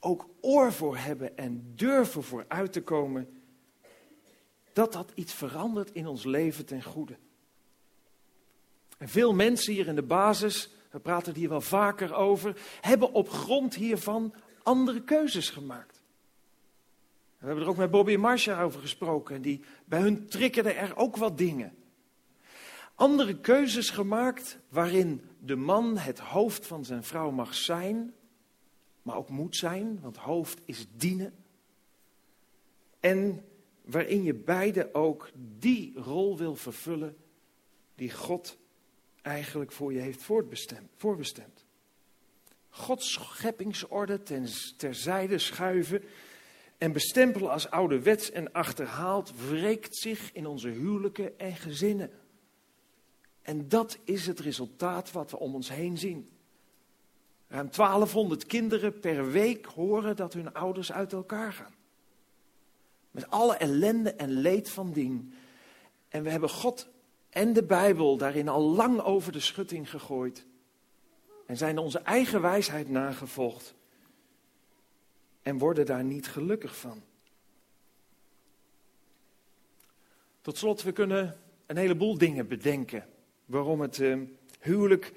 ook 0.00 0.28
oor 0.40 0.72
voor 0.72 0.96
hebben 0.96 1.36
en 1.36 1.72
durven 1.74 2.22
voor 2.22 2.44
uit 2.48 2.72
te 2.72 2.82
komen, 2.82 3.42
dat 4.72 4.92
dat 4.92 5.12
iets 5.14 5.32
verandert 5.32 5.92
in 5.92 6.06
ons 6.06 6.24
leven 6.24 6.66
ten 6.66 6.82
goede. 6.82 7.18
En 8.98 9.08
veel 9.08 9.34
mensen 9.34 9.72
hier 9.72 9.86
in 9.86 9.94
de 9.94 10.02
basis, 10.02 10.70
we 10.90 10.98
praten 10.98 11.34
hier 11.34 11.48
wel 11.48 11.60
vaker 11.60 12.14
over, 12.14 12.60
hebben 12.80 13.12
op 13.12 13.28
grond 13.28 13.74
hiervan 13.74 14.34
andere 14.62 15.02
keuzes 15.02 15.50
gemaakt. 15.50 16.02
We 17.38 17.46
hebben 17.46 17.64
er 17.64 17.70
ook 17.70 17.76
met 17.76 17.90
Bobby 17.90 18.12
en 18.12 18.20
Marcia 18.20 18.62
over 18.62 18.80
gesproken 18.80 19.34
en 19.34 19.42
die, 19.42 19.64
bij 19.84 20.00
hun 20.00 20.26
triggerden 20.26 20.76
er 20.76 20.96
ook 20.96 21.16
wat 21.16 21.38
dingen. 21.38 21.76
Andere 22.94 23.40
keuzes 23.40 23.90
gemaakt 23.90 24.58
waarin 24.68 25.22
de 25.40 25.56
man 25.56 25.98
het 25.98 26.18
hoofd 26.18 26.66
van 26.66 26.84
zijn 26.84 27.04
vrouw 27.04 27.30
mag 27.30 27.54
zijn, 27.54 28.14
maar 29.08 29.16
ook 29.16 29.28
moet 29.28 29.56
zijn, 29.56 30.00
want 30.00 30.16
hoofd 30.16 30.60
is 30.64 30.86
dienen. 30.96 31.34
En 33.00 33.44
waarin 33.82 34.22
je 34.22 34.34
beide 34.34 34.94
ook 34.94 35.30
die 35.58 35.92
rol 35.98 36.36
wil 36.36 36.56
vervullen 36.56 37.16
die 37.94 38.12
God 38.12 38.58
eigenlijk 39.22 39.72
voor 39.72 39.92
je 39.92 39.98
heeft 39.98 40.22
voorbestemd. 40.96 41.64
Gods 42.68 43.12
scheppingsorde 43.12 44.22
ten, 44.22 44.46
terzijde 44.76 45.38
schuiven 45.38 46.02
en 46.78 46.92
bestempelen 46.92 47.50
als 47.50 47.70
ouderwets 47.70 48.30
en 48.30 48.52
achterhaald, 48.52 49.32
wreekt 49.48 49.96
zich 49.96 50.32
in 50.32 50.46
onze 50.46 50.68
huwelijken 50.68 51.38
en 51.38 51.56
gezinnen. 51.56 52.10
En 53.42 53.68
dat 53.68 53.98
is 54.04 54.26
het 54.26 54.40
resultaat 54.40 55.12
wat 55.12 55.30
we 55.30 55.38
om 55.38 55.54
ons 55.54 55.68
heen 55.68 55.98
zien. 55.98 56.28
Ruim 57.48 57.70
1200 57.70 58.46
kinderen 58.46 59.00
per 59.00 59.30
week 59.30 59.64
horen 59.64 60.16
dat 60.16 60.32
hun 60.32 60.54
ouders 60.54 60.92
uit 60.92 61.12
elkaar 61.12 61.52
gaan. 61.52 61.74
Met 63.10 63.30
alle 63.30 63.56
ellende 63.56 64.12
en 64.12 64.30
leed 64.30 64.70
van 64.70 64.92
dien. 64.92 65.34
En 66.08 66.22
we 66.22 66.30
hebben 66.30 66.50
God 66.50 66.88
en 67.30 67.52
de 67.52 67.62
Bijbel 67.62 68.16
daarin 68.16 68.48
al 68.48 68.62
lang 68.62 69.00
over 69.00 69.32
de 69.32 69.40
schutting 69.40 69.90
gegooid. 69.90 70.46
En 71.46 71.56
zijn 71.56 71.78
onze 71.78 71.98
eigen 71.98 72.40
wijsheid 72.40 72.88
nagevolgd. 72.88 73.74
En 75.42 75.58
worden 75.58 75.86
daar 75.86 76.04
niet 76.04 76.28
gelukkig 76.28 76.76
van. 76.76 77.02
Tot 80.40 80.58
slot, 80.58 80.82
we 80.82 80.92
kunnen 80.92 81.40
een 81.66 81.76
heleboel 81.76 82.18
dingen 82.18 82.48
bedenken. 82.48 83.06
Waarom 83.44 83.80
het 83.80 83.98
uh, 83.98 84.18
huwelijk 84.60 85.12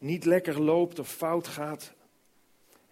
niet 0.00 0.24
lekker 0.24 0.62
loopt 0.62 0.98
of 0.98 1.08
fout 1.08 1.46
gaat. 1.46 1.92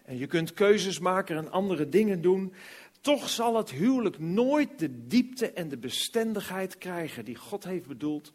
En 0.03 0.17
je 0.17 0.27
kunt 0.27 0.53
keuzes 0.53 0.99
maken 0.99 1.37
en 1.37 1.51
andere 1.51 1.89
dingen 1.89 2.21
doen. 2.21 2.53
Toch 3.01 3.29
zal 3.29 3.57
het 3.57 3.69
huwelijk 3.69 4.19
nooit 4.19 4.79
de 4.79 5.07
diepte 5.07 5.51
en 5.51 5.69
de 5.69 5.77
bestendigheid 5.77 6.77
krijgen 6.77 7.25
die 7.25 7.35
God 7.35 7.63
heeft 7.63 7.87
bedoeld. 7.87 8.33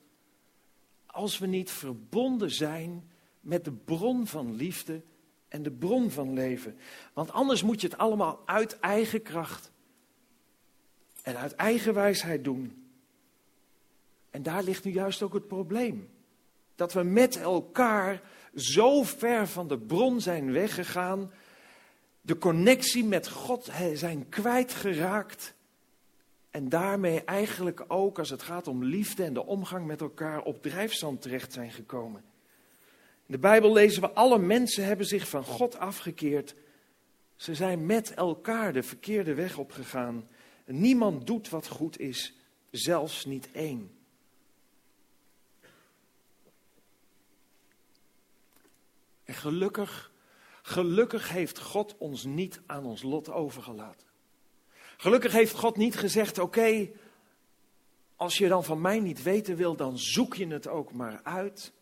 Als 1.06 1.38
we 1.38 1.46
niet 1.46 1.70
verbonden 1.70 2.50
zijn 2.50 3.10
met 3.40 3.64
de 3.64 3.72
bron 3.72 4.26
van 4.26 4.54
liefde 4.54 5.02
en 5.48 5.62
de 5.62 5.70
bron 5.70 6.10
van 6.10 6.32
leven. 6.32 6.78
Want 7.12 7.32
anders 7.32 7.62
moet 7.62 7.80
je 7.80 7.86
het 7.86 7.98
allemaal 7.98 8.42
uit 8.44 8.80
eigen 8.80 9.22
kracht 9.22 9.72
en 11.22 11.36
uit 11.36 11.54
eigen 11.54 11.94
wijsheid 11.94 12.44
doen. 12.44 12.88
En 14.30 14.42
daar 14.42 14.62
ligt 14.62 14.84
nu 14.84 14.92
juist 14.92 15.22
ook 15.22 15.34
het 15.34 15.48
probleem. 15.48 16.08
Dat 16.74 16.92
we 16.92 17.02
met 17.02 17.36
elkaar 17.36 18.22
zo 18.54 19.02
ver 19.02 19.46
van 19.46 19.68
de 19.68 19.78
bron 19.78 20.20
zijn 20.20 20.52
weggegaan, 20.52 21.32
de 22.20 22.38
connectie 22.38 23.04
met 23.04 23.28
God 23.28 23.70
zijn 23.94 24.28
kwijtgeraakt. 24.28 25.54
En 26.50 26.68
daarmee 26.68 27.24
eigenlijk 27.24 27.84
ook, 27.88 28.18
als 28.18 28.30
het 28.30 28.42
gaat 28.42 28.68
om 28.68 28.84
liefde 28.84 29.24
en 29.24 29.34
de 29.34 29.46
omgang 29.46 29.86
met 29.86 30.00
elkaar, 30.00 30.42
op 30.42 30.62
drijfzand 30.62 31.22
terecht 31.22 31.52
zijn 31.52 31.70
gekomen. 31.70 32.22
In 33.26 33.32
de 33.32 33.38
Bijbel 33.38 33.72
lezen 33.72 34.02
we, 34.02 34.10
alle 34.10 34.38
mensen 34.38 34.84
hebben 34.84 35.06
zich 35.06 35.28
van 35.28 35.44
God 35.44 35.78
afgekeerd. 35.78 36.54
Ze 37.36 37.54
zijn 37.54 37.86
met 37.86 38.14
elkaar 38.14 38.72
de 38.72 38.82
verkeerde 38.82 39.34
weg 39.34 39.58
opgegaan. 39.58 40.28
Niemand 40.66 41.26
doet 41.26 41.48
wat 41.48 41.68
goed 41.68 41.98
is, 41.98 42.34
zelfs 42.70 43.24
niet 43.24 43.48
één. 43.52 43.90
En 49.24 49.34
gelukkig, 49.34 50.12
gelukkig 50.62 51.28
heeft 51.28 51.58
God 51.58 51.96
ons 51.98 52.24
niet 52.24 52.60
aan 52.66 52.84
ons 52.84 53.02
lot 53.02 53.30
overgelaten. 53.30 54.06
Gelukkig 54.96 55.32
heeft 55.32 55.54
God 55.54 55.76
niet 55.76 55.96
gezegd: 55.96 56.38
Oké, 56.38 56.90
als 58.16 58.38
je 58.38 58.48
dan 58.48 58.64
van 58.64 58.80
mij 58.80 59.00
niet 59.00 59.22
weten 59.22 59.56
wil, 59.56 59.76
dan 59.76 59.98
zoek 59.98 60.34
je 60.34 60.46
het 60.46 60.68
ook 60.68 60.92
maar 60.92 61.20
uit. 61.22 61.72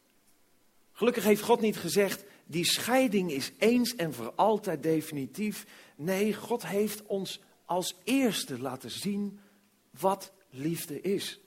Gelukkig 0.92 1.24
heeft 1.24 1.42
God 1.42 1.60
niet 1.60 1.76
gezegd: 1.76 2.24
Die 2.44 2.64
scheiding 2.64 3.30
is 3.30 3.52
eens 3.58 3.94
en 3.94 4.12
voor 4.12 4.32
altijd 4.34 4.82
definitief. 4.82 5.66
Nee, 5.96 6.34
God 6.34 6.66
heeft 6.66 7.02
ons 7.06 7.40
als 7.64 7.96
eerste 8.04 8.60
laten 8.60 8.90
zien 8.90 9.40
wat 9.90 10.32
liefde 10.50 11.00
is. 11.00 11.40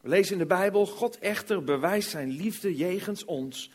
We 0.00 0.08
lezen 0.08 0.32
in 0.32 0.38
de 0.38 0.46
Bijbel: 0.46 0.86
God 0.86 1.18
echter 1.18 1.64
bewijst 1.64 2.10
zijn 2.10 2.30
liefde 2.30 2.74
jegens 2.74 3.24
ons 3.24 3.70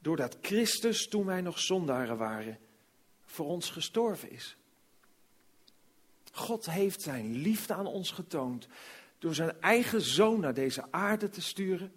doordat 0.00 0.36
Christus, 0.40 1.08
toen 1.08 1.24
wij 1.24 1.40
nog 1.40 1.58
zondaren 1.58 2.16
waren, 2.16 2.58
voor 3.24 3.46
ons 3.46 3.70
gestorven 3.70 4.30
is. 4.30 4.56
God 6.32 6.70
heeft 6.70 7.02
zijn 7.02 7.36
liefde 7.36 7.74
aan 7.74 7.86
ons 7.86 8.10
getoond 8.10 8.68
door 9.18 9.34
zijn 9.34 9.60
eigen 9.60 10.00
zoon 10.00 10.40
naar 10.40 10.54
deze 10.54 10.84
aarde 10.90 11.28
te 11.28 11.42
sturen, 11.42 11.92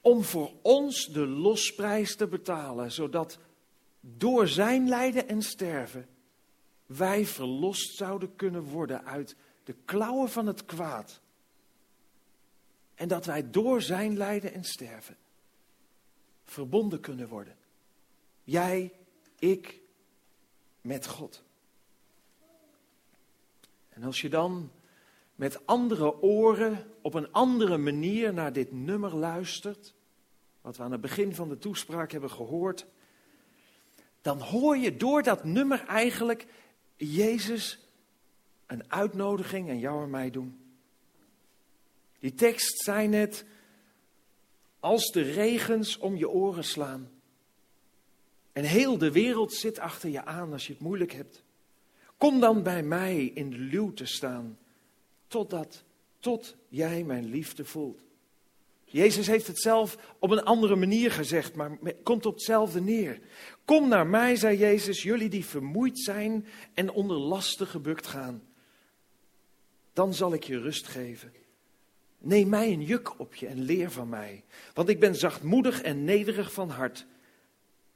om 0.00 0.22
voor 0.22 0.52
ons 0.62 1.06
de 1.06 1.26
losprijs 1.26 2.16
te 2.16 2.26
betalen, 2.26 2.92
zodat 2.92 3.38
door 4.00 4.48
zijn 4.48 4.88
lijden 4.88 5.28
en 5.28 5.42
sterven 5.42 6.08
wij 6.86 7.26
verlost 7.26 7.96
zouden 7.96 8.36
kunnen 8.36 8.62
worden 8.62 9.04
uit 9.04 9.36
de 9.64 9.74
klauwen 9.84 10.28
van 10.28 10.46
het 10.46 10.64
kwaad. 10.64 11.20
En 12.94 13.08
dat 13.08 13.24
wij 13.24 13.50
door 13.50 13.82
zijn 13.82 14.16
lijden 14.16 14.52
en 14.52 14.64
sterven 14.64 15.16
verbonden 16.50 17.00
kunnen 17.00 17.28
worden. 17.28 17.56
Jij, 18.44 18.92
ik, 19.38 19.80
met 20.80 21.06
God. 21.06 21.42
En 23.88 24.02
als 24.02 24.20
je 24.20 24.28
dan 24.28 24.70
met 25.34 25.66
andere 25.66 26.22
oren 26.22 26.92
op 27.00 27.14
een 27.14 27.32
andere 27.32 27.78
manier 27.78 28.32
naar 28.32 28.52
dit 28.52 28.72
nummer 28.72 29.14
luistert, 29.14 29.94
wat 30.60 30.76
we 30.76 30.82
aan 30.82 30.92
het 30.92 31.00
begin 31.00 31.34
van 31.34 31.48
de 31.48 31.58
toespraak 31.58 32.12
hebben 32.12 32.30
gehoord, 32.30 32.86
dan 34.20 34.40
hoor 34.40 34.76
je 34.76 34.96
door 34.96 35.22
dat 35.22 35.44
nummer 35.44 35.84
eigenlijk 35.86 36.46
Jezus 36.96 37.88
een 38.66 38.92
uitnodiging 38.92 39.68
aan 39.68 39.78
jou 39.78 40.02
en 40.02 40.10
mij 40.10 40.30
doen. 40.30 40.74
Die 42.18 42.34
tekst 42.34 42.78
zei 42.78 43.08
net, 43.08 43.44
als 44.80 45.10
de 45.10 45.22
regens 45.22 45.98
om 45.98 46.16
je 46.16 46.28
oren 46.28 46.64
slaan. 46.64 47.10
En 48.52 48.64
heel 48.64 48.98
de 48.98 49.12
wereld 49.12 49.52
zit 49.52 49.78
achter 49.78 50.10
je 50.10 50.24
aan 50.24 50.52
als 50.52 50.66
je 50.66 50.72
het 50.72 50.82
moeilijk 50.82 51.12
hebt. 51.12 51.42
Kom 52.16 52.40
dan 52.40 52.62
bij 52.62 52.82
mij 52.82 53.24
in 53.24 53.50
de 53.50 53.58
luw 53.58 53.92
te 53.92 54.06
staan, 54.06 54.58
totdat, 55.26 55.84
tot 56.18 56.56
jij 56.68 57.04
mijn 57.04 57.24
liefde 57.24 57.64
voelt. 57.64 58.00
Jezus 58.84 59.26
heeft 59.26 59.46
het 59.46 59.60
zelf 59.60 59.96
op 60.18 60.30
een 60.30 60.44
andere 60.44 60.76
manier 60.76 61.10
gezegd, 61.10 61.54
maar 61.54 61.78
komt 62.02 62.26
op 62.26 62.34
hetzelfde 62.34 62.80
neer. 62.80 63.20
Kom 63.64 63.88
naar 63.88 64.06
mij, 64.06 64.36
zei 64.36 64.58
Jezus, 64.58 65.02
jullie 65.02 65.28
die 65.28 65.44
vermoeid 65.44 65.98
zijn 65.98 66.46
en 66.74 66.90
onder 66.90 67.16
lasten 67.16 67.66
gebukt 67.66 68.06
gaan. 68.06 68.42
Dan 69.92 70.14
zal 70.14 70.32
ik 70.32 70.44
je 70.44 70.58
rust 70.60 70.86
geven. 70.86 71.32
Neem 72.22 72.48
mij 72.48 72.72
een 72.72 72.82
juk 72.82 73.18
op 73.18 73.34
je 73.34 73.46
en 73.46 73.60
leer 73.60 73.90
van 73.90 74.08
mij, 74.08 74.44
want 74.74 74.88
ik 74.88 75.00
ben 75.00 75.14
zachtmoedig 75.14 75.82
en 75.82 76.04
nederig 76.04 76.52
van 76.52 76.70
hart. 76.70 77.06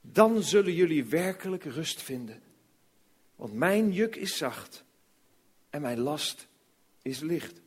Dan 0.00 0.42
zullen 0.42 0.74
jullie 0.74 1.04
werkelijk 1.04 1.64
rust 1.64 2.02
vinden. 2.02 2.42
Want 3.36 3.52
mijn 3.52 3.92
juk 3.92 4.16
is 4.16 4.36
zacht 4.36 4.84
en 5.70 5.80
mijn 5.80 5.98
last 5.98 6.48
is 7.02 7.20
licht. 7.20 7.60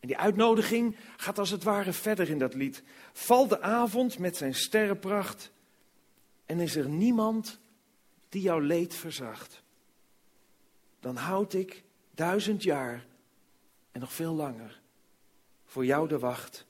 En 0.00 0.08
die 0.08 0.18
uitnodiging 0.18 0.96
gaat 1.16 1.38
als 1.38 1.50
het 1.50 1.62
ware 1.62 1.92
verder 1.92 2.28
in 2.28 2.38
dat 2.38 2.54
lied. 2.54 2.82
Val 3.12 3.48
de 3.48 3.60
avond 3.60 4.18
met 4.18 4.36
zijn 4.36 4.54
sterrenpracht 4.54 5.50
en 6.46 6.60
is 6.60 6.76
er 6.76 6.88
niemand 6.88 7.58
die 8.28 8.42
jouw 8.42 8.60
leed 8.60 8.94
verzacht. 8.94 9.62
Dan 11.00 11.16
houd 11.16 11.54
ik 11.54 11.84
duizend 12.14 12.62
jaar 12.62 13.06
en 13.92 14.00
nog 14.00 14.12
veel 14.12 14.34
langer 14.34 14.77
voor 15.68 15.84
jou 15.84 16.08
de 16.08 16.18
wacht. 16.18 16.66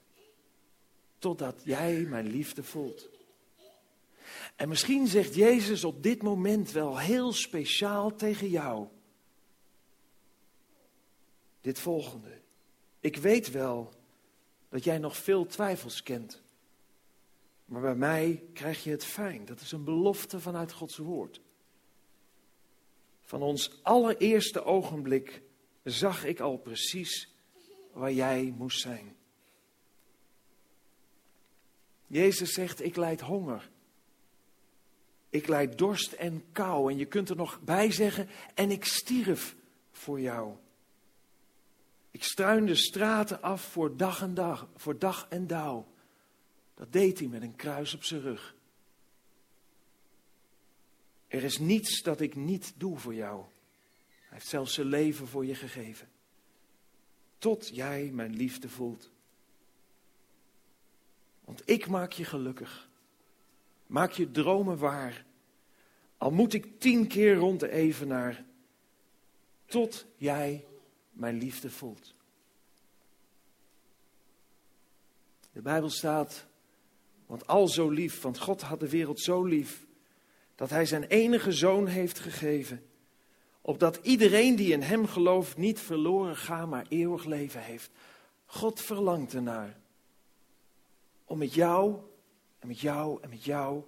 Totdat 1.19 1.61
jij 1.65 2.01
mijn 2.01 2.27
liefde 2.27 2.63
voelt. 2.63 3.09
En 4.57 4.69
misschien 4.69 5.07
zegt 5.07 5.35
Jezus 5.35 5.85
op 5.85 6.03
dit 6.03 6.23
moment 6.23 6.71
wel 6.73 6.99
heel 6.99 7.33
speciaal 7.33 8.15
tegen 8.15 8.49
jou. 8.49 8.89
Dit 11.61 11.79
volgende. 11.79 12.41
Ik 13.01 13.17
weet 13.17 13.51
wel 13.51 13.93
dat 14.69 14.85
jij 14.85 14.99
nog 14.99 15.17
veel 15.17 15.47
twijfels 15.47 16.03
kent. 16.03 16.43
Maar 17.65 17.81
bij 17.81 17.95
mij 17.95 18.45
krijg 18.53 18.85
je 18.85 18.91
het 18.91 19.05
fijn. 19.05 19.45
Dat 19.45 19.61
is 19.61 19.73
een 19.73 19.85
belofte 19.85 20.41
vanuit 20.41 20.73
Gods 20.73 20.97
woord. 20.97 21.41
Van 23.21 23.43
ons 23.43 23.83
allereerste 23.83 24.65
ogenblik 24.65 25.43
zag 25.83 26.25
ik 26.25 26.41
al 26.41 26.57
precies 26.57 27.38
waar 27.99 28.13
jij 28.13 28.55
moest 28.57 28.81
zijn. 28.81 29.17
Jezus 32.07 32.53
zegt, 32.53 32.85
ik 32.85 32.97
leid 32.97 33.21
honger. 33.21 33.71
Ik 35.31 35.49
leid 35.49 35.79
dorst 35.79 36.13
en 36.13 36.45
kou. 36.53 36.91
En 36.93 36.99
je 36.99 37.05
kunt 37.05 37.29
er 37.29 37.37
nog 37.37 37.61
bij 37.61 37.91
zeggen, 37.91 38.29
en 38.55 38.71
ik 38.71 38.85
stierf 38.85 39.57
voor 39.91 40.21
jou. 40.21 40.57
Ik 42.11 42.23
struinde 42.23 42.75
straten 42.75 43.43
af 43.43 43.63
voor 43.63 43.97
dag 43.97 44.23
en 44.23 44.35
dag, 44.35 44.69
voor 44.77 44.99
dag 44.99 45.27
en 45.29 45.47
dauw. 45.47 45.87
Dat 46.75 46.93
deed 46.93 47.19
hij 47.19 47.29
met 47.29 47.43
een 47.43 47.57
kruis 47.57 47.95
op 47.95 48.05
zijn 48.05 48.21
rug. 48.21 48.57
Er 51.29 51.45
is 51.45 51.59
niets 51.59 52.03
dat 52.03 52.21
ik 52.21 52.35
niet 52.35 52.73
doe 52.77 52.99
voor 52.99 53.15
jou. 53.15 53.45
Hij 54.07 54.29
heeft 54.29 54.47
zelfs 54.47 54.75
zijn 54.75 54.87
leven 54.87 55.29
voor 55.29 55.47
je 55.47 55.55
gegeven. 55.55 56.09
Tot 57.39 57.69
jij 57.69 58.11
mijn 58.13 58.37
liefde 58.37 58.69
voelt. 58.69 59.11
Want 61.45 61.63
ik 61.65 61.87
maak 61.87 62.13
je 62.13 62.25
gelukkig. 62.25 62.89
Maak 63.87 64.13
je 64.13 64.31
dromen 64.31 64.79
waar. 64.79 65.25
Al 66.17 66.31
moet 66.31 66.53
ik 66.55 66.81
tien 66.81 67.07
keer 67.07 67.35
rond 67.35 67.61
de 67.61 67.71
evenaar. 67.71 68.45
Tot 69.67 70.07
jij 70.17 70.67
mijn 71.11 71.39
liefde 71.39 71.71
voelt. 71.71 72.15
De 75.53 75.63
Bijbel 75.63 75.91
staat, 75.91 76.47
want 77.27 77.47
al 77.47 77.69
zo 77.69 77.89
lief, 77.89 78.21
want 78.21 78.39
God 78.39 78.63
had 78.63 78.81
de 78.81 78.89
wereld 78.89 79.21
zo 79.21 79.45
lief, 79.45 79.87
dat 80.55 80.71
Hij 80.71 80.87
zijn 80.87 81.05
enige 81.05 81.53
zoon 81.53 81.87
heeft 81.87 82.19
gegeven, 82.19 82.88
opdat 83.69 83.99
iedereen 84.03 84.57
die 84.57 84.73
in 84.73 84.83
Hem 84.83 85.07
gelooft 85.07 85.57
niet 85.57 85.81
verloren 85.81 86.37
gaat, 86.37 86.69
maar 86.69 86.87
eeuwig 86.89 87.25
leven 87.25 87.63
heeft. 87.63 87.91
God 88.45 88.81
verlangt 88.81 89.35
ernaar 89.35 89.77
om 91.25 91.39
met 91.39 91.55
jou 91.55 91.97
en 92.59 92.69
met 92.69 92.81
jou 92.81 93.23
en 93.23 93.29
met 93.29 93.45
jou 93.45 93.83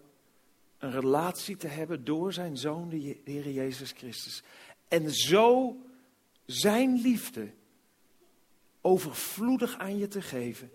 een 0.79 0.91
relatie 0.91 1.57
te 1.57 1.67
hebben 1.67 2.05
door 2.05 2.33
zijn 2.33 2.57
zoon, 2.57 2.89
de 2.89 3.21
Heer 3.25 3.51
Jezus 3.51 3.93
Christus. 3.93 4.43
En 4.89 5.11
zo 5.11 5.77
zijn 6.47 7.01
liefde 7.01 7.53
overvloedig 8.81 9.79
aan 9.79 9.97
je 9.97 10.09
te 10.09 10.23
geven 10.23 10.71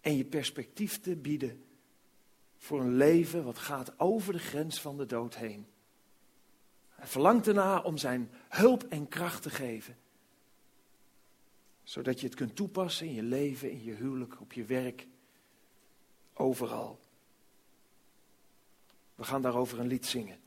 en 0.00 0.16
je 0.16 0.24
perspectief 0.24 1.00
te 1.00 1.16
bieden 1.16 1.64
voor 2.56 2.80
een 2.80 2.96
leven 2.96 3.44
wat 3.44 3.58
gaat 3.58 4.00
over 4.00 4.32
de 4.32 4.38
grens 4.38 4.80
van 4.80 4.96
de 4.96 5.06
dood 5.06 5.36
heen. 5.36 5.66
Hij 7.00 7.08
verlangt 7.08 7.46
erna 7.46 7.80
om 7.80 7.96
zijn 7.96 8.30
hulp 8.48 8.82
en 8.82 9.08
kracht 9.08 9.42
te 9.42 9.50
geven, 9.50 9.96
zodat 11.82 12.20
je 12.20 12.26
het 12.26 12.36
kunt 12.36 12.56
toepassen 12.56 13.06
in 13.06 13.14
je 13.14 13.22
leven, 13.22 13.70
in 13.70 13.84
je 13.84 13.94
huwelijk, 13.94 14.40
op 14.40 14.52
je 14.52 14.64
werk, 14.64 15.06
overal. 16.34 16.98
We 19.14 19.24
gaan 19.24 19.42
daarover 19.42 19.80
een 19.80 19.86
lied 19.86 20.06
zingen. 20.06 20.38